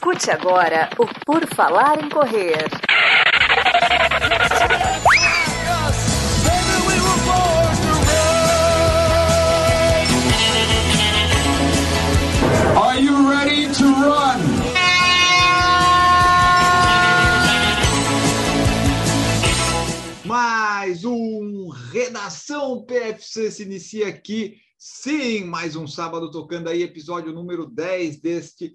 Escute 0.00 0.30
agora 0.30 0.88
o 0.96 1.06
Por 1.26 1.46
Falar 1.54 2.02
em 2.02 2.08
Correr. 2.08 2.64
Are 12.82 12.98
you 12.98 13.28
ready 13.28 13.68
to 13.74 13.84
run? 13.84 14.40
Mais 20.24 21.04
um 21.04 21.68
Redação 21.92 22.86
PFC 22.86 23.50
se 23.50 23.64
inicia 23.64 24.08
aqui. 24.08 24.62
Sim, 24.82 25.44
mais 25.44 25.76
um 25.76 25.86
sábado 25.86 26.30
tocando 26.30 26.70
aí, 26.70 26.82
episódio 26.82 27.34
número 27.34 27.66
10 27.66 28.18
deste, 28.18 28.72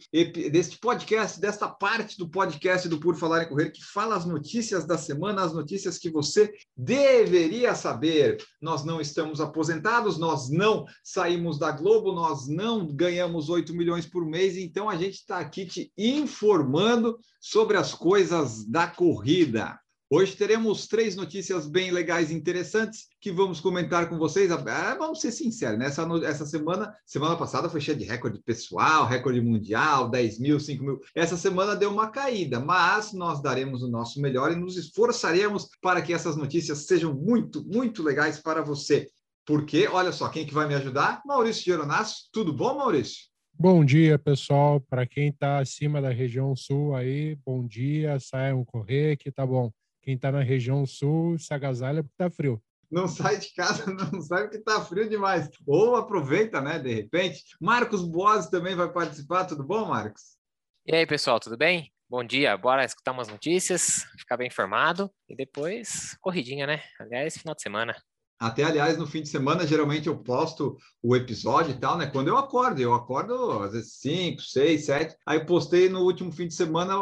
deste 0.52 0.78
podcast, 0.78 1.40
desta 1.40 1.68
parte 1.68 2.16
do 2.16 2.30
podcast 2.30 2.88
do 2.88 3.00
Por 3.00 3.16
Falar 3.16 3.42
em 3.42 3.50
Correr, 3.50 3.72
que 3.72 3.84
fala 3.84 4.16
as 4.16 4.24
notícias 4.24 4.86
da 4.86 5.00
semana, 5.00 5.44
as 5.44 5.52
notícias 5.52 5.98
que 5.98 6.12
você 6.12 6.54
deveria 6.78 7.74
saber. 7.74 8.38
Nós 8.62 8.86
não 8.86 9.02
estamos 9.02 9.42
aposentados, 9.42 10.20
nós 10.20 10.48
não 10.48 10.86
saímos 11.04 11.58
da 11.58 11.72
Globo, 11.72 12.12
nós 12.12 12.48
não 12.48 12.86
ganhamos 12.86 13.50
8 13.50 13.74
milhões 13.74 14.06
por 14.06 14.28
mês, 14.28 14.56
então 14.58 14.88
a 14.88 14.96
gente 14.96 15.16
está 15.16 15.40
aqui 15.40 15.66
te 15.66 15.92
informando 15.98 17.18
sobre 17.42 17.78
as 17.78 17.96
coisas 17.96 18.64
da 18.64 18.86
corrida. 18.86 19.76
Hoje 20.18 20.34
teremos 20.34 20.88
três 20.88 21.14
notícias 21.14 21.68
bem 21.68 21.92
legais 21.92 22.32
e 22.32 22.34
interessantes 22.34 23.08
que 23.20 23.30
vamos 23.30 23.60
comentar 23.60 24.08
com 24.08 24.18
vocês. 24.18 24.50
Ah, 24.50 24.96
vamos 24.98 25.20
ser 25.20 25.30
sinceros, 25.30 25.78
né? 25.78 25.88
Essa, 25.88 26.08
essa 26.24 26.46
semana, 26.46 26.96
semana 27.06 27.36
passada 27.36 27.70
foi 27.70 27.82
cheia 27.82 27.98
de 27.98 28.06
recorde 28.06 28.40
pessoal, 28.42 29.06
recorde 29.06 29.42
mundial, 29.42 30.10
10 30.10 30.40
mil, 30.40 30.58
5 30.58 30.84
mil. 30.86 31.02
Essa 31.14 31.36
semana 31.36 31.76
deu 31.76 31.92
uma 31.92 32.12
caída, 32.12 32.62
mas 32.62 33.12
nós 33.12 33.42
daremos 33.42 33.84
o 33.84 33.90
nosso 33.90 34.22
melhor 34.22 34.54
e 34.54 34.56
nos 34.56 34.78
esforçaremos 34.78 35.68
para 35.82 36.02
que 36.02 36.14
essas 36.14 36.38
notícias 36.38 36.86
sejam 36.86 37.14
muito, 37.14 37.68
muito 37.68 38.02
legais 38.02 38.40
para 38.40 38.62
você. 38.62 39.10
Porque, 39.46 39.86
olha 39.86 40.14
só, 40.14 40.30
quem 40.30 40.46
que 40.46 40.54
vai 40.54 40.66
me 40.66 40.76
ajudar? 40.76 41.22
Maurício 41.26 41.66
Geronasso. 41.66 42.30
Tudo 42.32 42.54
bom, 42.54 42.78
Maurício? 42.78 43.26
Bom 43.54 43.84
dia, 43.84 44.18
pessoal. 44.18 44.80
Para 44.80 45.06
quem 45.06 45.28
está 45.28 45.60
acima 45.60 46.02
da 46.02 46.10
região 46.10 46.56
sul 46.56 46.96
aí, 46.96 47.36
bom 47.46 47.68
dia. 47.68 48.18
Saiam 48.18 48.64
correr 48.64 49.18
que 49.18 49.30
tá 49.30 49.46
bom. 49.46 49.74
Quem 50.06 50.14
está 50.14 50.32
na 50.32 50.44
região 50.44 50.86
sul, 50.86 51.36
se 51.40 51.52
agasalha 51.52 52.04
porque 52.04 52.16
tá 52.16 52.30
frio. 52.30 52.62
não 52.92 53.08
sai 53.08 53.40
de 53.40 53.52
casa, 53.56 53.86
não 54.14 54.22
sai 54.22 54.44
porque 54.44 54.60
tá 54.60 54.80
frio 54.86 55.10
demais. 55.10 55.50
Ou 55.66 55.96
aproveita, 55.96 56.62
né, 56.62 56.78
de 56.78 56.94
repente. 56.94 57.44
Marcos 57.60 58.08
Boas 58.08 58.48
também 58.48 58.76
vai 58.76 58.94
participar, 58.94 59.46
tudo 59.46 59.64
bom, 59.64 59.88
Marcos? 59.88 60.38
E 60.86 60.96
aí, 60.96 61.08
pessoal, 61.08 61.40
tudo 61.40 61.58
bem? 61.58 61.92
Bom 62.08 62.24
dia, 62.24 62.56
bora 62.56 62.86
escutar 62.86 63.14
umas 63.14 63.28
notícias, 63.28 64.06
ficar 64.20 64.38
bem 64.38 64.46
informado 64.46 65.10
e 65.28 65.36
depois 65.36 66.16
corridinha, 66.22 66.68
né? 66.68 66.84
Aliás, 67.00 67.36
final 67.36 67.56
de 67.56 67.64
semana. 67.64 67.96
Até, 68.40 68.64
aliás, 68.64 68.96
no 68.98 69.08
fim 69.08 69.24
de 69.24 69.30
semana, 69.30 69.66
geralmente 69.66 70.06
eu 70.06 70.22
posto 70.22 70.78
o 71.02 71.16
episódio 71.16 71.72
e 71.72 71.80
tal, 71.80 71.98
né? 71.98 72.06
Quando 72.06 72.28
eu 72.28 72.38
acordo, 72.38 72.80
eu 72.80 72.94
acordo 72.94 73.64
às 73.64 73.72
vezes 73.72 73.96
5, 73.96 74.40
6, 74.40 74.86
7. 74.86 75.16
Aí 75.26 75.44
postei 75.44 75.90
no 75.90 76.02
último 76.02 76.32
fim 76.32 76.48
de 76.48 76.54
semana, 76.54 76.94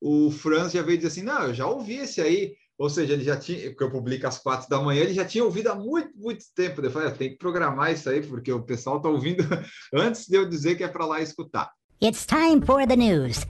o, 0.00 0.30
Franz 0.30 0.72
já 0.72 0.82
veio 0.82 0.98
dizer 0.98 1.08
assim: 1.08 1.22
não, 1.22 1.44
eu 1.44 1.54
já 1.54 1.66
ouvi 1.66 1.96
esse 1.96 2.20
aí. 2.20 2.54
Ou 2.78 2.90
seja, 2.90 3.14
ele 3.14 3.24
já 3.24 3.38
tinha, 3.38 3.70
porque 3.70 3.84
eu 3.84 3.90
publico 3.90 4.26
às 4.26 4.38
quatro 4.38 4.68
da 4.68 4.78
manhã, 4.78 5.00
ele 5.00 5.14
já 5.14 5.24
tinha 5.24 5.42
ouvido 5.42 5.68
há 5.68 5.74
muito, 5.74 6.10
muito 6.14 6.44
tempo. 6.54 6.82
Eu 6.82 6.90
falei, 6.90 7.08
"Ah, 7.08 7.12
tem 7.12 7.30
que 7.30 7.38
programar 7.38 7.90
isso 7.90 8.08
aí, 8.10 8.20
porque 8.20 8.52
o 8.52 8.62
pessoal 8.62 8.98
está 8.98 9.08
ouvindo 9.08 9.42
antes 9.94 10.26
de 10.26 10.36
eu 10.36 10.46
dizer 10.46 10.76
que 10.76 10.84
é 10.84 10.88
para 10.88 11.06
lá 11.06 11.22
escutar. 11.22 11.70
It's 12.02 12.26
time 12.26 12.60
for 12.66 12.86
the 12.86 12.94
news. 12.94 13.46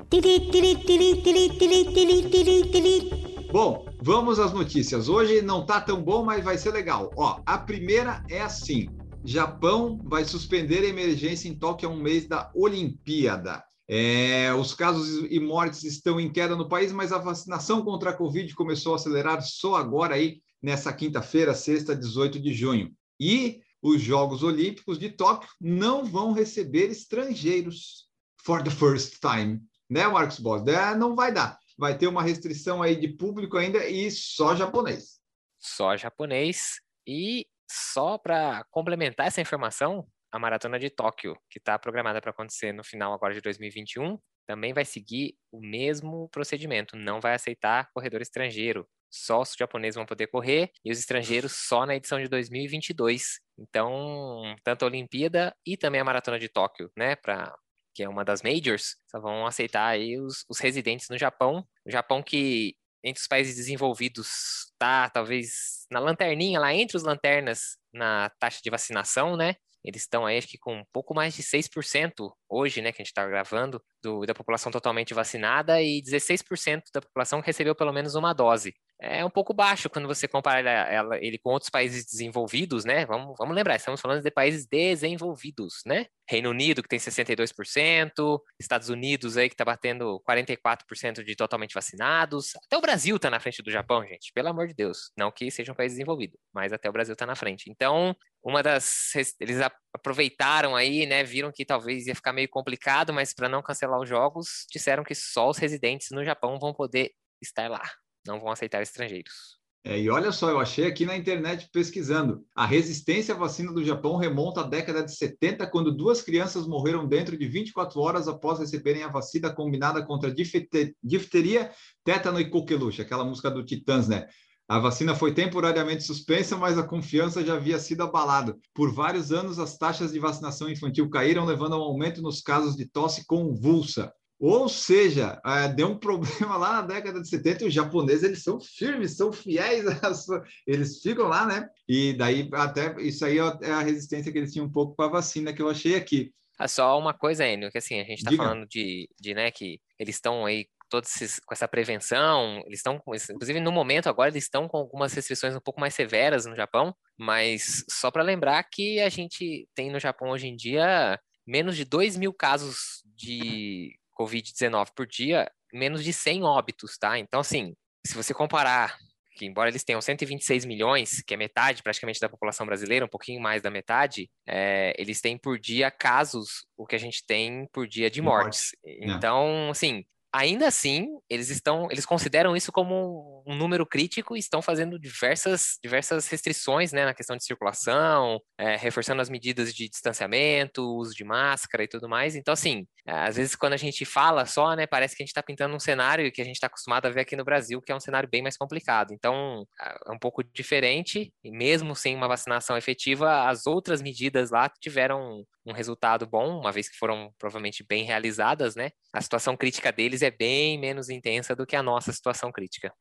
Bom, 3.52 3.86
vamos 4.00 4.38
às 4.38 4.52
notícias. 4.52 5.08
Hoje 5.08 5.42
não 5.42 5.66
tá 5.66 5.80
tão 5.80 6.00
bom, 6.00 6.24
mas 6.24 6.44
vai 6.44 6.56
ser 6.56 6.70
legal. 6.70 7.12
Ó, 7.16 7.40
a 7.44 7.58
primeira 7.58 8.22
é 8.30 8.40
assim: 8.40 8.88
Japão 9.24 10.00
vai 10.04 10.24
suspender 10.24 10.84
a 10.84 10.88
emergência 10.88 11.48
em 11.48 11.58
Tóquio 11.58 11.88
há 11.88 11.92
um 11.92 12.00
mês 12.00 12.28
da 12.28 12.48
Olimpíada. 12.54 13.64
É, 13.88 14.52
os 14.54 14.74
casos 14.74 15.26
e 15.30 15.38
mortes 15.38 15.84
estão 15.84 16.18
em 16.18 16.30
queda 16.30 16.56
no 16.56 16.68
país, 16.68 16.92
mas 16.92 17.12
a 17.12 17.18
vacinação 17.18 17.82
contra 17.82 18.10
a 18.10 18.16
Covid 18.16 18.52
começou 18.54 18.92
a 18.92 18.96
acelerar 18.96 19.40
só 19.42 19.76
agora 19.76 20.14
aí, 20.14 20.40
nessa 20.62 20.92
quinta-feira, 20.92 21.54
sexta, 21.54 21.94
18 21.94 22.40
de 22.40 22.52
junho. 22.52 22.92
E 23.20 23.60
os 23.80 24.00
Jogos 24.00 24.42
Olímpicos 24.42 24.98
de 24.98 25.10
Tóquio 25.10 25.48
não 25.60 26.04
vão 26.04 26.32
receber 26.32 26.90
estrangeiros 26.90 28.08
for 28.44 28.62
the 28.62 28.70
first 28.70 29.18
time, 29.20 29.60
né, 29.88 30.06
Marcos 30.08 30.40
Boss? 30.40 30.66
É, 30.66 30.94
não 30.96 31.14
vai 31.14 31.32
dar 31.32 31.58
vai 31.76 31.96
ter 31.96 32.06
uma 32.06 32.22
restrição 32.22 32.82
aí 32.82 32.96
de 32.96 33.08
público 33.08 33.56
ainda 33.56 33.86
e 33.86 34.10
só 34.10 34.56
japonês. 34.56 35.20
Só 35.58 35.96
japonês. 35.96 36.80
E 37.06 37.46
só 37.70 38.18
para 38.18 38.64
complementar 38.70 39.26
essa 39.26 39.40
informação, 39.40 40.06
a 40.36 40.38
Maratona 40.38 40.78
de 40.78 40.90
Tóquio, 40.90 41.36
que 41.50 41.58
está 41.58 41.78
programada 41.78 42.20
para 42.20 42.30
acontecer 42.30 42.72
no 42.72 42.84
final 42.84 43.12
agora 43.12 43.34
de 43.34 43.40
2021, 43.40 44.18
também 44.46 44.72
vai 44.72 44.84
seguir 44.84 45.34
o 45.50 45.60
mesmo 45.60 46.28
procedimento. 46.30 46.96
Não 46.96 47.20
vai 47.20 47.34
aceitar 47.34 47.90
corredor 47.92 48.20
estrangeiro. 48.20 48.86
Só 49.10 49.40
os 49.40 49.54
japoneses 49.58 49.96
vão 49.96 50.06
poder 50.06 50.26
correr 50.26 50.70
e 50.84 50.92
os 50.92 50.98
estrangeiros 50.98 51.52
só 51.52 51.86
na 51.86 51.96
edição 51.96 52.20
de 52.20 52.28
2022. 52.28 53.40
Então, 53.58 54.54
tanto 54.62 54.84
a 54.84 54.88
Olimpíada 54.88 55.56
e 55.66 55.76
também 55.76 56.00
a 56.00 56.04
Maratona 56.04 56.38
de 56.38 56.48
Tóquio, 56.48 56.90
né, 56.96 57.16
para 57.16 57.54
que 57.94 58.02
é 58.02 58.08
uma 58.08 58.24
das 58.24 58.42
majors, 58.42 58.96
só 59.10 59.18
vão 59.18 59.46
aceitar 59.46 59.86
aí 59.86 60.20
os, 60.20 60.44
os 60.50 60.58
residentes 60.58 61.08
no 61.08 61.16
Japão. 61.16 61.66
O 61.86 61.90
Japão 61.90 62.22
que, 62.22 62.76
entre 63.02 63.22
os 63.22 63.26
países 63.26 63.56
desenvolvidos, 63.56 64.28
está 64.70 65.08
talvez 65.08 65.86
na 65.90 65.98
lanterninha, 65.98 66.60
lá 66.60 66.74
entre 66.74 66.94
os 66.94 67.02
lanternas, 67.02 67.78
na 67.90 68.28
taxa 68.38 68.60
de 68.62 68.68
vacinação, 68.68 69.34
né? 69.34 69.56
Eles 69.86 70.02
estão 70.02 70.26
aí, 70.26 70.36
acho 70.36 70.48
que 70.48 70.58
com 70.58 70.78
um 70.80 70.84
pouco 70.92 71.14
mais 71.14 71.34
de 71.34 71.42
6% 71.44 72.32
hoje, 72.48 72.82
né, 72.82 72.90
que 72.90 73.00
a 73.00 73.04
gente 73.04 73.12
está 73.12 73.24
gravando, 73.26 73.80
do, 74.02 74.26
da 74.26 74.34
população 74.34 74.72
totalmente 74.72 75.14
vacinada 75.14 75.80
e 75.80 76.02
16% 76.02 76.82
da 76.92 77.00
população 77.00 77.40
recebeu 77.40 77.74
pelo 77.74 77.92
menos 77.92 78.16
uma 78.16 78.32
dose. 78.32 78.74
É 78.98 79.24
um 79.24 79.30
pouco 79.30 79.52
baixo 79.52 79.90
quando 79.90 80.08
você 80.08 80.26
compara 80.26 80.60
ela, 80.60 80.70
ela, 80.70 81.18
ele 81.18 81.38
com 81.38 81.50
outros 81.50 81.68
países 81.68 82.06
desenvolvidos, 82.06 82.84
né? 82.84 83.04
Vamos, 83.04 83.34
vamos 83.38 83.54
lembrar, 83.54 83.76
estamos 83.76 84.00
falando 84.00 84.22
de 84.22 84.30
países 84.30 84.66
desenvolvidos, 84.66 85.82
né? 85.84 86.06
Reino 86.28 86.50
Unido, 86.50 86.82
que 86.82 86.88
tem 86.88 86.98
62%, 86.98 88.40
Estados 88.58 88.88
Unidos 88.88 89.36
aí 89.36 89.48
que 89.48 89.54
está 89.54 89.64
batendo 89.64 90.20
44% 90.28 91.22
de 91.22 91.36
totalmente 91.36 91.74
vacinados. 91.74 92.52
Até 92.64 92.76
o 92.76 92.80
Brasil 92.80 93.16
está 93.16 93.28
na 93.28 93.38
frente 93.38 93.62
do 93.62 93.70
Japão, 93.70 94.02
gente, 94.04 94.32
pelo 94.32 94.48
amor 94.48 94.66
de 94.66 94.74
Deus. 94.74 95.12
Não 95.16 95.30
que 95.30 95.50
seja 95.50 95.72
um 95.72 95.76
país 95.76 95.92
desenvolvido, 95.92 96.38
mas 96.52 96.72
até 96.72 96.88
o 96.88 96.92
Brasil 96.92 97.12
está 97.12 97.26
na 97.26 97.36
frente. 97.36 97.70
Então, 97.70 98.16
uma 98.42 98.62
das. 98.62 99.12
Eles 99.40 99.58
aproveitaram 99.92 100.74
aí, 100.74 101.04
né? 101.04 101.22
Viram 101.22 101.52
que 101.52 101.64
talvez 101.66 102.06
ia 102.06 102.14
ficar 102.14 102.32
meio 102.32 102.48
complicado, 102.48 103.12
mas 103.12 103.34
para 103.34 103.48
não 103.48 103.62
cancelar 103.62 104.00
os 104.00 104.08
jogos, 104.08 104.66
disseram 104.70 105.04
que 105.04 105.14
só 105.14 105.50
os 105.50 105.58
residentes 105.58 106.08
no 106.10 106.24
Japão 106.24 106.58
vão 106.58 106.72
poder 106.72 107.12
estar 107.42 107.70
lá. 107.70 107.82
Não 108.26 108.40
vão 108.40 108.50
aceitar 108.50 108.82
estrangeiros. 108.82 109.56
É, 109.88 110.00
e 110.00 110.10
olha 110.10 110.32
só, 110.32 110.50
eu 110.50 110.58
achei 110.58 110.84
aqui 110.84 111.06
na 111.06 111.16
internet 111.16 111.68
pesquisando. 111.72 112.44
A 112.56 112.66
resistência 112.66 113.32
à 113.32 113.38
vacina 113.38 113.72
do 113.72 113.84
Japão 113.84 114.16
remonta 114.16 114.62
à 114.62 114.64
década 114.64 115.04
de 115.04 115.14
70, 115.14 115.64
quando 115.68 115.96
duas 115.96 116.20
crianças 116.20 116.66
morreram 116.66 117.06
dentro 117.06 117.38
de 117.38 117.46
24 117.46 118.00
horas 118.00 118.26
após 118.26 118.58
receberem 118.58 119.04
a 119.04 119.08
vacina 119.08 119.48
combinada 119.54 120.04
contra 120.04 120.34
difteria, 120.34 121.70
tétano 122.02 122.40
e 122.40 122.50
coqueluche, 122.50 123.00
aquela 123.00 123.24
música 123.24 123.48
do 123.48 123.64
Titãs, 123.64 124.08
né? 124.08 124.26
A 124.68 124.80
vacina 124.80 125.14
foi 125.14 125.32
temporariamente 125.32 126.02
suspensa, 126.02 126.56
mas 126.56 126.76
a 126.76 126.82
confiança 126.82 127.44
já 127.44 127.54
havia 127.54 127.78
sido 127.78 128.02
abalada. 128.02 128.56
Por 128.74 128.92
vários 128.92 129.30
anos, 129.30 129.60
as 129.60 129.78
taxas 129.78 130.10
de 130.10 130.18
vacinação 130.18 130.68
infantil 130.68 131.08
caíram, 131.08 131.44
levando 131.44 131.74
a 131.74 131.78
um 131.78 131.82
aumento 131.82 132.20
nos 132.20 132.40
casos 132.40 132.74
de 132.74 132.90
tosse 132.90 133.24
convulsa. 133.24 134.12
Ou 134.38 134.68
seja, 134.68 135.40
é, 135.44 135.68
deu 135.68 135.88
um 135.88 135.98
problema 135.98 136.56
lá 136.56 136.72
na 136.74 136.82
década 136.82 137.20
de 137.20 137.28
70 137.28 137.64
e 137.64 137.68
os 137.68 137.74
japoneses 137.74 138.22
eles 138.22 138.42
são 138.42 138.60
firmes, 138.60 139.16
são 139.16 139.32
fiéis, 139.32 139.84
sua... 140.24 140.42
eles 140.66 141.00
ficam 141.00 141.28
lá, 141.28 141.46
né? 141.46 141.68
E 141.88 142.12
daí 142.12 142.48
até 142.52 142.94
isso 143.00 143.24
aí 143.24 143.38
é 143.38 143.70
a 143.70 143.80
resistência 143.80 144.30
que 144.30 144.38
eles 144.38 144.52
tinham 144.52 144.66
um 144.66 144.72
pouco 144.72 144.94
para 144.94 145.06
a 145.06 145.12
vacina 145.12 145.52
que 145.52 145.62
eu 145.62 145.68
achei 145.68 145.96
aqui. 145.96 146.32
Ah, 146.58 146.68
só 146.68 146.98
uma 146.98 147.12
coisa, 147.12 147.46
Enio, 147.46 147.70
que 147.70 147.78
assim, 147.78 148.00
a 148.00 148.04
gente 148.04 148.18
está 148.18 148.32
falando 148.32 148.66
de, 148.66 149.08
de, 149.20 149.34
né, 149.34 149.50
que 149.50 149.78
eles 149.98 150.14
estão 150.14 150.46
aí 150.46 150.66
todos 150.88 151.10
esses, 151.10 151.40
com 151.40 151.52
essa 151.52 151.68
prevenção, 151.68 152.62
eles 152.64 152.78
estão, 152.78 153.02
inclusive 153.30 153.60
no 153.60 153.72
momento 153.72 154.08
agora, 154.08 154.30
eles 154.30 154.44
estão 154.44 154.68
com 154.68 154.78
algumas 154.78 155.12
restrições 155.12 155.54
um 155.54 155.60
pouco 155.60 155.80
mais 155.80 155.94
severas 155.94 156.46
no 156.46 156.54
Japão, 156.54 156.94
mas 157.18 157.84
só 157.90 158.10
para 158.10 158.22
lembrar 158.22 158.62
que 158.64 159.00
a 159.00 159.08
gente 159.08 159.68
tem 159.74 159.90
no 159.90 160.00
Japão 160.00 160.30
hoje 160.30 160.46
em 160.46 160.56
dia 160.56 161.20
menos 161.46 161.76
de 161.76 161.84
2 161.84 162.16
mil 162.16 162.32
casos 162.32 163.02
de 163.04 163.94
Covid-19 164.18 164.88
por 164.94 165.06
dia, 165.06 165.50
menos 165.72 166.02
de 166.02 166.12
100 166.12 166.42
óbitos, 166.44 166.96
tá? 166.98 167.18
Então, 167.18 167.40
assim, 167.40 167.74
se 168.06 168.14
você 168.14 168.32
comparar 168.32 168.96
que 169.36 169.44
embora 169.44 169.68
eles 169.68 169.84
tenham 169.84 170.00
126 170.00 170.64
milhões, 170.64 171.22
que 171.22 171.34
é 171.34 171.36
metade 171.36 171.82
praticamente 171.82 172.18
da 172.18 172.28
população 172.28 172.64
brasileira, 172.64 173.04
um 173.04 173.08
pouquinho 173.08 173.40
mais 173.40 173.60
da 173.60 173.70
metade, 173.70 174.30
é, 174.48 174.94
eles 174.98 175.20
têm 175.20 175.36
por 175.36 175.58
dia 175.58 175.90
casos, 175.90 176.66
o 176.76 176.86
que 176.86 176.96
a 176.96 176.98
gente 176.98 177.22
tem 177.24 177.68
por 177.70 177.86
dia 177.86 178.10
de 178.10 178.22
mortes. 178.22 178.70
Morte. 178.82 178.98
Então, 179.02 179.70
assim, 179.70 180.06
ainda 180.32 180.68
assim, 180.68 181.08
eles 181.28 181.50
estão, 181.50 181.88
eles 181.90 182.06
consideram 182.06 182.56
isso 182.56 182.70
como 182.72 183.42
um 183.46 183.54
número 183.54 183.86
crítico 183.86 184.36
e 184.36 184.38
estão 184.38 184.60
fazendo 184.60 184.98
diversas, 184.98 185.78
diversas 185.82 186.28
restrições, 186.28 186.92
né, 186.92 187.04
na 187.04 187.14
questão 187.14 187.36
de 187.36 187.44
circulação, 187.44 188.40
é, 188.58 188.76
reforçando 188.76 189.22
as 189.22 189.28
medidas 189.28 189.74
de 189.74 189.88
distanciamento, 189.88 190.82
uso 190.96 191.14
de 191.14 191.24
máscara 191.24 191.84
e 191.84 191.88
tudo 191.88 192.08
mais. 192.08 192.36
Então, 192.36 192.52
assim, 192.52 192.86
às 193.06 193.36
vezes 193.36 193.54
quando 193.54 193.74
a 193.74 193.78
gente 193.78 194.04
fala 194.04 194.44
só, 194.46 194.74
né, 194.74 194.86
parece 194.86 195.16
que 195.16 195.22
a 195.22 195.24
gente 195.24 195.30
está 195.30 195.42
pintando 195.42 195.74
um 195.74 195.80
cenário 195.80 196.30
que 196.32 196.42
a 196.42 196.44
gente 196.44 196.56
está 196.56 196.66
acostumado 196.66 197.06
a 197.06 197.10
ver 197.10 197.20
aqui 197.20 197.36
no 197.36 197.44
Brasil, 197.44 197.80
que 197.80 197.92
é 197.92 197.96
um 197.96 198.00
cenário 198.00 198.28
bem 198.28 198.42
mais 198.42 198.56
complicado. 198.56 199.12
Então, 199.12 199.64
é 199.80 200.12
um 200.12 200.18
pouco 200.18 200.42
diferente, 200.42 201.32
e 201.44 201.50
mesmo 201.50 201.94
sem 201.94 202.14
uma 202.14 202.28
vacinação 202.28 202.76
efetiva, 202.76 203.48
as 203.48 203.66
outras 203.66 204.02
medidas 204.02 204.50
lá 204.50 204.68
tiveram 204.80 205.44
um 205.66 205.72
resultado 205.72 206.26
bom, 206.26 206.60
uma 206.60 206.70
vez 206.70 206.88
que 206.88 206.96
foram 206.96 207.32
provavelmente 207.38 207.84
bem 207.84 208.04
realizadas, 208.04 208.76
né? 208.76 208.90
A 209.12 209.20
situação 209.20 209.56
crítica 209.56 209.90
deles 209.90 210.22
é 210.22 210.30
bem 210.30 210.78
menos 210.78 211.10
intensa 211.10 211.56
do 211.56 211.66
que 211.66 211.74
a 211.74 211.82
nossa 211.82 212.12
situação 212.12 212.52
crítica. 212.52 212.92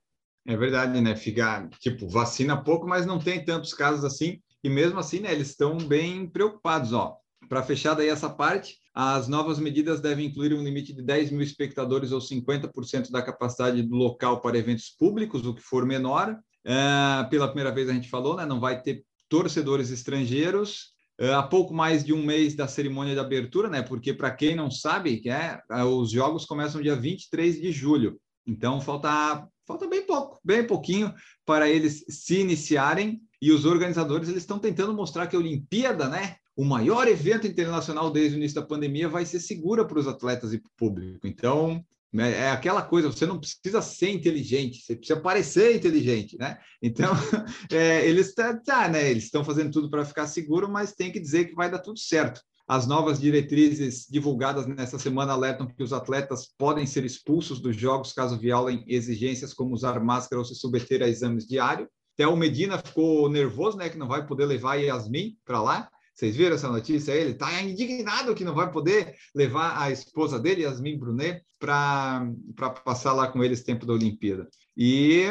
É 0.48 0.58
verdade, 0.58 1.00
né? 1.00 1.16
Fica, 1.16 1.70
tipo, 1.80 2.08
vacina 2.08 2.62
pouco, 2.62 2.88
mas 2.88 3.06
não 3.06 3.20
tem 3.20 3.44
tantos 3.44 3.74
casos 3.74 4.04
assim. 4.04 4.40
E 4.64 4.70
mesmo 4.70 5.00
assim, 5.00 5.20
né, 5.20 5.32
eles 5.32 5.50
estão 5.50 5.78
bem 5.78 6.28
preocupados, 6.28 6.92
ó. 6.92 7.16
Para 7.48 7.62
fechar 7.62 7.94
daí 7.94 8.10
essa 8.10 8.30
parte, 8.30 8.78
as 8.94 9.28
novas 9.28 9.60
medidas 9.60 10.02
devem 10.02 10.26
incluir 10.26 10.54
um 10.54 10.64
limite 10.64 10.94
de 10.94 11.04
10 11.04 11.32
mil 11.32 11.42
espectadores 11.42 12.12
ou 12.12 12.20
50% 12.20 13.12
da 13.12 13.22
capacidade 13.22 13.84
do 13.84 13.96
local 13.96 14.42
para 14.42 14.58
eventos 14.58 14.90
públicos, 14.90 15.46
o 15.46 15.54
que 15.54 15.62
for 15.62 15.86
menor. 15.86 16.36
É, 16.64 17.24
pela 17.30 17.48
primeira 17.48 17.72
vez 17.72 17.90
a 17.90 17.94
gente 17.94 18.10
falou, 18.10 18.36
né? 18.36 18.46
Não 18.46 18.60
vai 18.60 18.82
ter 18.82 19.04
torcedores 19.30 19.92
estrangeiros 19.92 20.95
há 21.20 21.44
pouco 21.44 21.74
mais 21.74 22.04
de 22.04 22.14
um 22.14 22.24
mês 22.24 22.56
da 22.56 22.68
cerimônia 22.68 23.14
de 23.14 23.20
abertura, 23.20 23.70
né? 23.70 23.82
Porque, 23.82 24.14
para 24.14 24.32
quem 24.32 24.56
não 24.56 24.70
sabe, 24.70 25.22
é, 25.28 25.62
os 25.84 26.12
jogos 26.12 26.46
começam 26.46 26.82
dia 26.82 26.96
23 26.96 27.62
de 27.62 27.72
julho. 27.72 28.20
Então, 28.46 28.80
falta, 28.80 29.48
falta 29.66 29.88
bem 29.88 30.06
pouco, 30.06 30.40
bem 30.44 30.66
pouquinho 30.66 31.14
para 31.46 31.70
eles 31.70 32.06
se 32.10 32.40
iniciarem. 32.40 33.22
E 33.42 33.52
os 33.52 33.66
organizadores 33.66 34.30
eles 34.30 34.44
estão 34.44 34.60
tentando 34.60 34.94
mostrar 34.94 35.28
que 35.28 35.36
a 35.36 35.40
Olimpíada, 35.40 36.08
né? 36.08 36.36
O 36.56 36.64
maior 36.64 37.08
evento 37.08 37.46
internacional 37.46 38.10
desde 38.10 38.36
o 38.36 38.40
início 38.40 38.60
da 38.60 38.66
pandemia 38.66 39.10
vai 39.10 39.26
ser 39.26 39.40
segura 39.40 39.86
para 39.86 40.00
os 40.00 40.08
atletas 40.08 40.54
e 40.54 40.58
para 40.58 40.70
o 40.70 40.78
público. 40.78 41.28
Então? 41.28 41.84
É 42.18 42.52
aquela 42.52 42.82
coisa, 42.82 43.12
você 43.12 43.26
não 43.26 43.40
precisa 43.40 43.82
ser 43.82 44.10
inteligente, 44.10 44.82
você 44.82 44.96
precisa 44.96 45.20
parecer 45.20 45.76
inteligente, 45.76 46.38
né? 46.38 46.58
Então, 46.82 47.12
é, 47.72 48.08
eles 48.08 48.34
tá, 48.34 48.56
tá, 48.58 48.88
né? 48.88 49.10
Eles 49.10 49.26
estão 49.26 49.44
fazendo 49.44 49.72
tudo 49.72 49.90
para 49.90 50.06
ficar 50.06 50.28
seguro, 50.28 50.70
mas 50.70 50.94
tem 50.94 51.12
que 51.12 51.20
dizer 51.20 51.46
que 51.46 51.56
vai 51.56 51.70
dar 51.70 51.80
tudo 51.80 52.00
certo. 52.00 52.42
As 52.68 52.88
novas 52.88 53.20
diretrizes 53.20 54.08
divulgadas 54.10 54.66
nessa 54.66 54.98
semana 54.98 55.34
alertam 55.34 55.68
que 55.68 55.84
os 55.84 55.94
atletas 55.94 56.50
podem 56.58 56.86
ser 56.86 57.06
expulsos 57.06 57.60
dos 57.60 57.76
jogos 57.76 58.12
caso 58.12 58.40
violem 58.40 58.84
exigências 58.88 59.54
como 59.54 59.74
usar 59.74 60.00
máscara 60.00 60.40
ou 60.40 60.46
se 60.46 60.56
submeter 60.56 61.04
a 61.04 61.08
exames 61.08 61.46
diários. 61.46 61.88
Até 62.16 62.26
o 62.28 62.36
Medina 62.36 62.78
ficou 62.78 63.30
nervoso, 63.30 63.78
né, 63.78 63.90
que 63.90 63.98
não 63.98 64.08
vai 64.08 64.26
poder 64.26 64.46
levar 64.46 64.76
Yasmin 64.76 65.38
para 65.46 65.62
lá. 65.62 65.90
Vocês 66.16 66.36
viram 66.36 66.56
essa 66.56 66.70
notícia? 66.70 67.12
Ele 67.12 67.32
está 67.32 67.62
indignado 67.62 68.34
que 68.34 68.46
não 68.46 68.56
vai 68.56 68.72
poder 68.72 69.16
levar 69.36 69.78
a 69.82 69.92
esposa 69.92 70.40
dele, 70.40 70.64
Yasmin 70.64 70.98
Brunet, 70.98 71.44
para 71.60 72.26
passar 72.86 73.12
lá 73.12 73.28
com 73.28 73.44
eles 73.44 73.64
tempo 73.64 73.86
da 73.86 73.94
Olimpíada. 73.94 74.48
E 74.78 75.26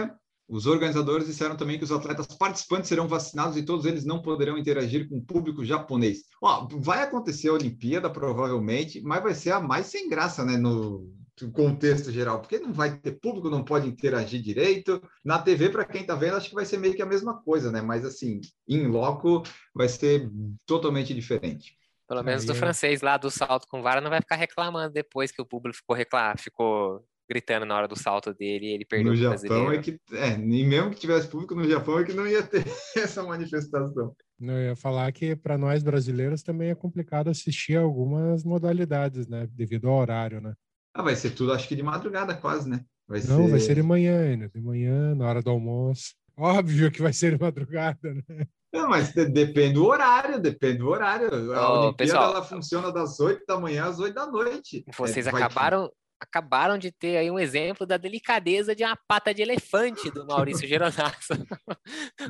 os 0.46 0.66
organizadores 0.66 1.26
disseram 1.26 1.56
também 1.56 1.78
que 1.78 1.84
os 1.84 1.92
atletas 1.92 2.26
participantes 2.26 2.88
serão 2.88 3.08
vacinados 3.08 3.56
e 3.56 3.62
todos 3.62 3.86
eles 3.86 4.04
não 4.04 4.20
poderão 4.20 4.58
interagir 4.58 5.08
com 5.08 5.16
o 5.16 5.25
público 5.25 5.64
japonês. 5.64 6.25
Ó, 6.42 6.69
vai 6.81 7.02
acontecer 7.02 7.48
a 7.48 7.54
Olimpíada, 7.54 8.10
provavelmente, 8.10 9.00
mas 9.00 9.22
vai 9.22 9.34
ser 9.34 9.52
a 9.52 9.60
mais 9.60 9.86
sem 9.86 10.06
graça, 10.06 10.44
né? 10.44 10.58
No, 10.58 11.10
contexto 11.52 12.12
geral, 12.12 12.40
porque 12.40 12.58
não 12.58 12.72
vai 12.72 12.96
ter 12.96 13.12
público, 13.12 13.50
não 13.50 13.64
pode 13.64 13.88
interagir 13.88 14.40
direito. 14.40 15.02
Na 15.25 15.38
TV, 15.38 15.69
para 15.69 15.84
quem 15.84 16.02
está 16.02 16.14
vendo, 16.14 16.36
acho 16.36 16.48
que 16.48 16.54
vai 16.54 16.64
ser 16.64 16.78
meio 16.78 16.94
que 16.94 17.02
a 17.02 17.06
mesma 17.06 17.42
coisa, 17.42 17.70
né? 17.72 17.81
Mas 17.81 18.04
assim, 18.04 18.40
em 18.69 18.86
loco 18.86 19.42
vai 19.75 19.88
ser 19.88 20.31
totalmente 20.66 21.12
diferente. 21.12 21.76
Pelo 22.06 22.22
menos 22.22 22.44
do 22.44 22.52
é. 22.52 22.54
francês 22.54 23.00
lá 23.00 23.16
do 23.16 23.31
salto 23.31 23.66
com 23.66 23.82
vara 23.82 24.00
não 24.00 24.10
vai 24.10 24.20
ficar 24.20 24.36
reclamando 24.36 24.92
depois 24.92 25.32
que 25.32 25.40
o 25.40 25.46
público 25.46 25.78
ficou 25.78 25.96
reclamando, 25.96 26.42
ficou 26.42 27.04
gritando 27.28 27.64
na 27.64 27.75
hora 27.75 27.88
do 27.88 27.98
salto 27.98 28.34
dele 28.34 28.66
e 28.66 28.75
ele 28.75 28.84
perdeu 28.84 29.12
no 29.12 29.16
Japão 29.16 29.72
é 29.72 29.78
que 29.78 29.98
é, 30.12 30.36
nem 30.36 30.66
mesmo 30.66 30.90
que 30.90 31.00
tivesse 31.00 31.26
público 31.26 31.54
no 31.54 31.69
Japão 31.69 31.98
é 31.98 32.04
que 32.04 32.12
não 32.12 32.26
ia 32.26 32.42
ter 32.42 32.64
essa 32.96 33.22
manifestação. 33.22 34.14
Não, 34.38 34.54
eu 34.54 34.69
ia 34.69 34.76
falar 34.76 35.10
que 35.12 35.34
para 35.34 35.56
nós 35.56 35.82
brasileiros 35.82 36.42
também 36.42 36.70
é 36.70 36.75
complicado 36.75 37.31
assistir 37.31 37.76
algumas 37.76 38.44
modalidades, 38.44 39.26
né? 39.26 39.48
Devido 39.52 39.88
ao 39.88 39.98
horário, 39.98 40.40
né? 40.40 40.54
Ah, 40.94 41.02
vai 41.02 41.17
ser 41.17 41.31
tudo, 41.31 41.52
acho 41.52 41.67
que 41.67 41.75
de 41.75 41.82
madrugada 41.82 42.35
quase, 42.37 42.70
né? 42.70 42.85
Vai 43.08 43.19
Não, 43.23 43.44
ser... 43.44 43.50
vai 43.50 43.61
ser 43.61 43.75
de 43.75 43.82
manhã 43.82 44.31
ainda, 44.31 44.49
de 44.49 44.61
manhã, 44.61 45.14
na 45.17 45.26
hora 45.26 45.43
do 45.43 45.50
almoço. 45.50 46.14
Óbvio 46.37 46.91
que 46.91 47.02
vai 47.02 47.12
ser 47.12 47.37
de 47.37 47.43
madrugada, 47.43 48.14
né? 48.14 48.46
Não, 48.73 48.88
mas 48.88 49.12
depende 49.12 49.75
do 49.75 49.87
horário, 49.87 50.41
depende 50.41 50.79
do 50.79 50.88
horário. 50.88 51.52
A 51.52 51.69
oh, 51.69 51.73
Olimpíada 51.73 51.96
pessoal, 51.96 52.31
ela 52.31 52.44
funciona 52.44 52.93
das 52.93 53.20
8 53.20 53.44
da 53.46 53.58
manhã 53.58 53.87
às 53.87 53.99
8 53.99 54.14
da 54.14 54.26
noite. 54.26 54.85
Vocês 54.96 55.26
é, 55.26 55.31
acabaram, 55.31 55.91
acabaram 56.20 56.76
de 56.76 56.91
ter 56.91 57.17
aí 57.17 57.31
um 57.31 57.38
exemplo 57.38 57.87
da 57.87 57.96
delicadeza 57.96 58.75
de 58.75 58.85
uma 58.85 58.99
pata 59.06 59.32
de 59.32 59.43
elefante 59.43 60.11
do 60.11 60.26
Maurício 60.26 60.67
Geronasso. 60.67 61.35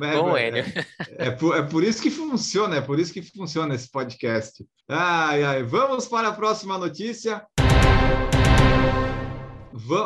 É, 0.01 0.17
Bom, 0.17 0.35
é, 0.35 0.49
é, 0.49 0.63
é, 1.27 1.31
por, 1.31 1.57
é 1.57 1.61
por 1.61 1.83
isso 1.83 2.01
que 2.01 2.11
funciona, 2.11 2.75
é 2.75 2.81
por 2.81 2.99
isso 2.99 3.13
que 3.13 3.21
funciona 3.21 3.73
esse 3.73 3.89
podcast. 3.89 4.65
Ai, 4.89 5.43
ai, 5.43 5.63
vamos 5.63 6.07
para 6.07 6.27
a 6.27 6.33
próxima 6.33 6.77
notícia 6.77 7.45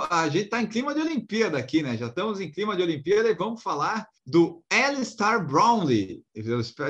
a 0.09 0.27
gente 0.27 0.45
está 0.45 0.61
em 0.61 0.67
clima 0.67 0.93
de 0.93 1.01
Olimpíada 1.01 1.57
aqui, 1.57 1.81
né? 1.81 1.95
Já 1.95 2.07
estamos 2.07 2.39
em 2.39 2.51
clima 2.51 2.75
de 2.75 2.81
Olimpíada 2.81 3.29
e 3.29 3.35
vamos 3.35 3.61
falar 3.61 4.07
do 4.25 4.61
Alistair 4.69 5.45
Brownlee. 5.45 6.23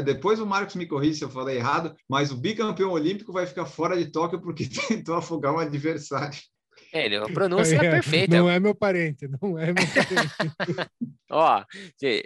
Depois 0.04 0.40
o 0.40 0.46
Marcos 0.46 0.76
me 0.76 0.88
corrige 0.88 1.20
se 1.20 1.24
eu 1.24 1.30
falei 1.30 1.58
errado, 1.58 1.96
mas 2.10 2.32
o 2.32 2.38
bicampeão 2.38 2.92
olímpico 2.92 3.32
vai 3.32 3.46
ficar 3.46 3.66
fora 3.66 3.98
de 3.98 4.12
Tóquio 4.12 4.42
porque 4.42 4.68
tentou 4.88 5.16
afogar 5.16 5.54
um 5.54 5.60
adversário. 5.60 6.40
É, 6.94 7.06
ele, 7.06 7.18
a 7.18 7.26
pronúncia 7.34 7.76
é, 7.76 7.86
é 7.86 7.90
perfeita. 7.92 8.38
Não 8.38 8.50
é 8.50 8.60
meu 8.60 8.74
parente, 8.74 9.28
não 9.42 9.58
é 9.58 9.68
meu 9.68 9.76
parente. 9.76 10.90
Ó, 11.32 11.64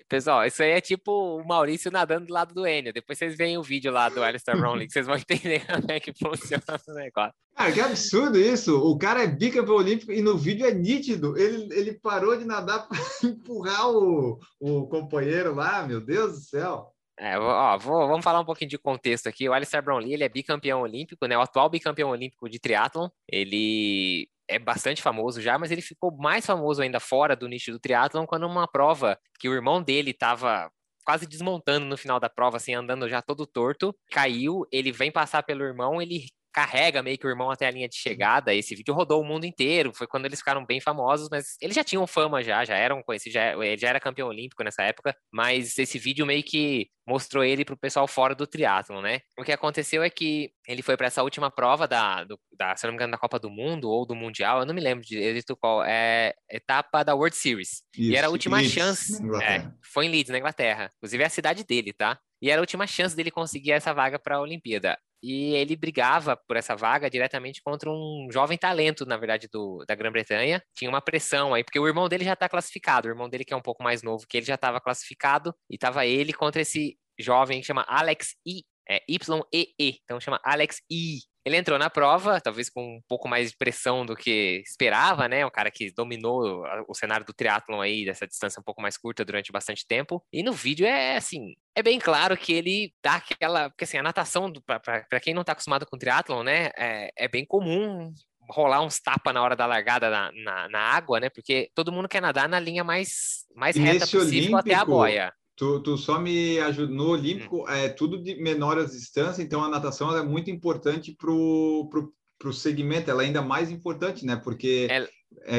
pessoal, 0.07 0.45
isso 0.45 0.63
aí 0.63 0.71
é 0.71 0.81
tipo 0.81 1.12
o 1.12 1.45
Maurício 1.45 1.92
nadando 1.92 2.27
do 2.27 2.33
lado 2.33 2.54
do 2.54 2.65
Enio. 2.65 2.94
Depois 2.94 3.18
vocês 3.18 3.36
veem 3.36 3.57
o 3.57 3.63
vídeo 3.63 3.92
lá 3.92 4.07
do 4.07 4.24
Alistair 4.24 4.57
Brownlee, 4.57 4.88
que 4.88 4.94
vocês 4.94 5.06
vão 5.06 5.15
entender 5.18 5.65
como 5.65 5.92
é 5.92 6.00
que 6.00 6.13
funciona 6.13 6.63
o 6.88 6.94
negócio. 6.94 7.33
Cara, 7.56 7.71
que 7.71 7.81
absurdo 7.81 8.39
isso. 8.39 8.77
O 8.80 8.97
cara 8.97 9.23
é 9.23 9.28
bicampeão 9.28 9.76
olímpico 9.76 10.11
e 10.11 10.21
no 10.21 10.37
vídeo 10.37 10.66
é 10.66 10.73
nítido. 10.73 11.37
Ele, 11.37 11.68
ele 11.73 11.94
parou 11.94 12.37
de 12.37 12.45
nadar 12.45 12.87
para 12.87 12.97
empurrar 13.23 13.90
o, 13.90 14.40
o 14.59 14.87
companheiro 14.87 15.54
lá, 15.54 15.85
meu 15.85 15.99
Deus 15.99 16.33
do 16.33 16.40
céu. 16.40 16.94
É, 17.19 17.37
ó, 17.37 17.78
vou, 17.78 18.07
vamos 18.07 18.23
falar 18.23 18.40
um 18.40 18.45
pouquinho 18.45 18.69
de 18.69 18.78
contexto 18.78 19.28
aqui. 19.28 19.47
O 19.47 19.54
Alistair 19.54 19.83
Brownlee, 19.83 20.14
ele 20.14 20.23
é 20.23 20.30
bicampeão 20.30 20.81
olímpico, 20.81 21.28
né? 21.28 21.37
O 21.37 21.42
atual 21.42 21.69
bicampeão 21.69 22.09
olímpico 22.09 22.49
de 22.49 22.59
triatlon. 22.59 23.07
Ele 23.30 24.28
é 24.47 24.59
bastante 24.59 25.02
famoso 25.02 25.42
já, 25.42 25.57
mas 25.57 25.71
ele 25.71 25.81
ficou 25.81 26.16
mais 26.16 26.45
famoso 26.45 26.81
ainda 26.81 27.00
fora 27.00 27.35
do 27.35 27.47
nicho 27.47 27.71
do 27.71 27.80
triatlon 27.80 28.26
quando 28.26 28.45
uma 28.45 28.68
prova 28.68 29.18
que 29.40 29.50
o 29.50 29.54
irmão 29.54 29.81
dele 29.81 30.12
estava 30.12 30.69
quase 31.06 31.26
desmontando 31.28 31.85
no 31.85 31.97
final 31.97 32.19
da 32.19 32.30
prova, 32.30 32.57
assim, 32.57 32.73
andando 32.73 33.09
já 33.09 33.21
todo 33.21 33.45
torto, 33.45 33.95
caiu, 34.09 34.66
ele 34.71 34.92
vem 34.92 35.12
passar 35.12 35.44
pelo 35.44 35.64
irmão, 35.64 36.02
ele 36.02 36.28
carrega 36.54 37.02
meio 37.02 37.18
que 37.18 37.26
o 37.26 37.30
irmão 37.30 37.50
até 37.50 37.68
a 37.68 37.72
linha 37.72 37.90
de 37.90 37.95
chegada. 37.95 38.54
Esse 38.54 38.76
vídeo 38.76 38.94
rodou 38.94 39.22
o 39.22 39.26
mundo 39.26 39.45
inteiro, 39.45 39.92
foi 39.94 40.06
quando 40.06 40.26
eles 40.26 40.40
ficaram 40.40 40.66
bem 40.66 40.80
famosos, 40.80 41.28
mas 41.30 41.57
eles 41.60 41.76
já 41.76 41.83
tinham 41.83 42.06
fama 42.06 42.44
já, 42.44 42.64
já 42.64 42.76
eram 42.76 43.02
conhecidos, 43.02 43.33
já, 43.33 43.54
ele 43.54 43.78
já 43.78 43.90
era 43.90 44.00
campeão 44.00 44.28
olímpico 44.28 44.64
nessa 44.64 44.83
época, 44.83 45.16
mas 45.31 45.78
esse 45.78 45.98
vídeo 45.98 46.26
meio 46.26 46.44
que 46.44 46.88
mostrou 47.06 47.44
ele 47.44 47.66
para 47.66 47.74
o 47.74 47.78
pessoal 47.78 48.07
fora 48.07 48.33
do 48.33 48.48
triatlo, 48.48 49.02
né? 49.02 49.19
O 49.38 49.44
que 49.44 49.52
aconteceu 49.52 50.04
é 50.04 50.10
que 50.10 50.52
ele 50.68 50.81
foi 50.81 50.95
para 50.95 51.07
essa 51.07 51.24
última 51.24 51.52
prova 51.52 51.88
da, 51.88 52.24
do, 52.24 52.40
da, 52.57 52.76
se 52.78 52.86
não 52.86 52.94
me 52.94 52.95
engano, 52.95 53.12
da 53.12 53.18
Copa 53.18 53.40
do 53.40 53.50
Mundo 53.50 53.90
ou 53.90 54.06
do 54.06 54.16
Mundial, 54.16 54.60
eu 54.60 54.66
não 54.66 54.74
me 54.74 54.81
lembro 54.81 55.04
de 55.04 55.44
qual, 55.60 55.83
é 55.83 56.33
etapa 56.50 57.04
da 57.04 57.16
World 57.16 57.36
Series. 57.36 57.83
Isso, 57.98 58.12
e 58.12 58.16
era 58.16 58.28
a 58.28 58.30
última 58.30 58.57
Leeds, 58.57 58.74
chance. 58.74 59.14
É, 59.42 59.69
foi 59.92 60.06
em 60.06 60.10
Leeds, 60.10 60.31
na 60.31 60.38
Inglaterra. 60.38 60.92
Inclusive 60.98 61.24
é 61.24 61.26
a 61.26 61.30
cidade 61.30 61.64
dele, 61.66 61.92
tá? 61.92 62.18
E 62.42 62.50
era 62.50 62.60
a 62.60 62.64
última 62.64 62.86
chance 62.86 63.16
dele 63.16 63.31
conseguir 63.31 63.72
essa 63.72 63.94
vaga 63.94 64.19
para 64.19 64.36
a 64.36 64.42
Olimpíada 64.42 64.98
e 65.23 65.56
ele 65.56 65.77
brigava 65.77 66.35
por 66.35 66.57
essa 66.57 66.75
vaga 66.75 67.09
diretamente 67.09 67.61
contra 67.63 67.89
um 67.89 68.27
jovem 68.30 68.57
talento, 68.57 69.06
na 69.06 69.15
verdade, 69.15 69.47
do, 69.49 69.85
da 69.87 69.95
Grã-Bretanha. 69.95 70.61
Tinha 70.75 70.89
uma 70.89 71.01
pressão 71.01 71.53
aí, 71.53 71.63
porque 71.63 71.80
o 71.80 71.87
irmão 71.87 72.09
dele 72.09 72.25
já 72.25 72.33
está 72.33 72.49
classificado, 72.49 73.07
o 73.07 73.11
irmão 73.11 73.30
dele 73.30 73.45
que 73.45 73.53
é 73.53 73.57
um 73.57 73.61
pouco 73.61 73.81
mais 73.81 74.03
novo 74.03 74.27
que 74.27 74.35
ele 74.35 74.45
já 74.45 74.56
estava 74.56 74.81
classificado, 74.81 75.56
e 75.69 75.75
estava 75.75 76.06
ele 76.06 76.33
contra 76.33 76.61
esse 76.61 76.97
jovem 77.18 77.61
que 77.61 77.68
chama 77.68 77.85
Alex 77.87 78.35
I, 78.45 78.63
é 78.89 79.01
Y-E-E, 79.07 79.99
então 80.03 80.19
chama 80.19 80.42
Alex 80.44 80.81
I. 80.92 81.19
Ele 81.45 81.57
entrou 81.57 81.78
na 81.78 81.90
prova, 81.90 82.40
talvez 82.40 82.69
com 82.69 82.97
um 82.97 83.02
pouco 83.07 83.28
mais 83.28 83.52
de 83.52 83.57
pressão 83.57 84.06
do 84.06 84.16
que 84.16 84.62
esperava, 84.66 85.28
né? 85.28 85.45
Um 85.45 85.50
cara 85.50 85.69
que 85.69 85.92
dominou 85.92 86.64
o 86.88 86.94
cenário 86.94 87.26
do 87.26 87.33
triatlon 87.33 87.81
aí, 87.81 88.06
dessa 88.06 88.26
distância 88.26 88.59
um 88.59 88.64
pouco 88.64 88.81
mais 88.81 88.97
curta 88.97 89.26
durante 89.26 89.52
bastante 89.52 89.85
tempo. 89.85 90.23
E 90.31 90.42
no 90.42 90.54
vídeo 90.54 90.85
é 90.85 91.18
assim, 91.18 91.54
é 91.76 91.83
bem 91.83 92.00
claro 92.00 92.38
que 92.38 92.54
ele 92.54 92.94
dá 93.04 93.16
aquela. 93.16 93.69
Porque 93.69 93.83
assim, 93.83 93.97
a 93.97 94.04
natação, 94.04 94.52
para 94.66 95.19
quem 95.19 95.33
não 95.33 95.42
está 95.42 95.52
acostumado 95.52 95.85
com 95.85 95.97
triatlon, 95.97 96.44
né? 96.44 96.69
É, 96.78 97.12
é 97.18 97.28
bem 97.28 97.45
comum 97.45 98.14
rolar 98.50 98.81
uns 98.81 99.00
tapas 99.00 99.33
na 99.33 99.42
hora 99.42 99.56
da 99.56 99.66
largada 99.66 100.09
na, 100.09 100.31
na, 100.33 100.69
na, 100.69 100.80
água, 100.80 101.19
né? 101.19 101.30
Porque 101.30 101.69
todo 101.73 101.92
mundo 101.92 102.09
quer 102.09 102.21
nadar 102.21 102.47
na 102.47 102.59
linha 102.59 102.83
mais, 102.83 103.45
mais 103.56 103.76
reta 103.76 104.00
possível 104.00 104.21
olímpico, 104.21 104.56
até 104.57 104.73
a 104.73 104.85
boia. 104.85 105.33
Tu, 105.56 105.80
tu 105.81 105.98
só 105.98 106.19
me 106.19 106.60
ajudou 106.60 106.95
no 106.95 107.07
Olímpico, 107.10 107.64
hum. 107.64 107.69
é 107.69 107.90
tudo 107.90 108.22
de 108.22 108.36
menor 108.36 108.83
distância, 108.86 109.42
então 109.42 109.64
a 109.64 109.69
natação 109.69 110.16
é 110.16 110.24
muito 110.24 110.50
importante 110.50 111.16
para 111.16 111.31
o 111.31 112.54
segmento, 112.54 113.12
ela 113.12 113.24
é 113.24 113.28
ainda 113.28 113.42
mais 113.42 113.69
importante, 113.69 114.26
né? 114.26 114.36
Porque 114.36 114.88
é, 114.90 115.07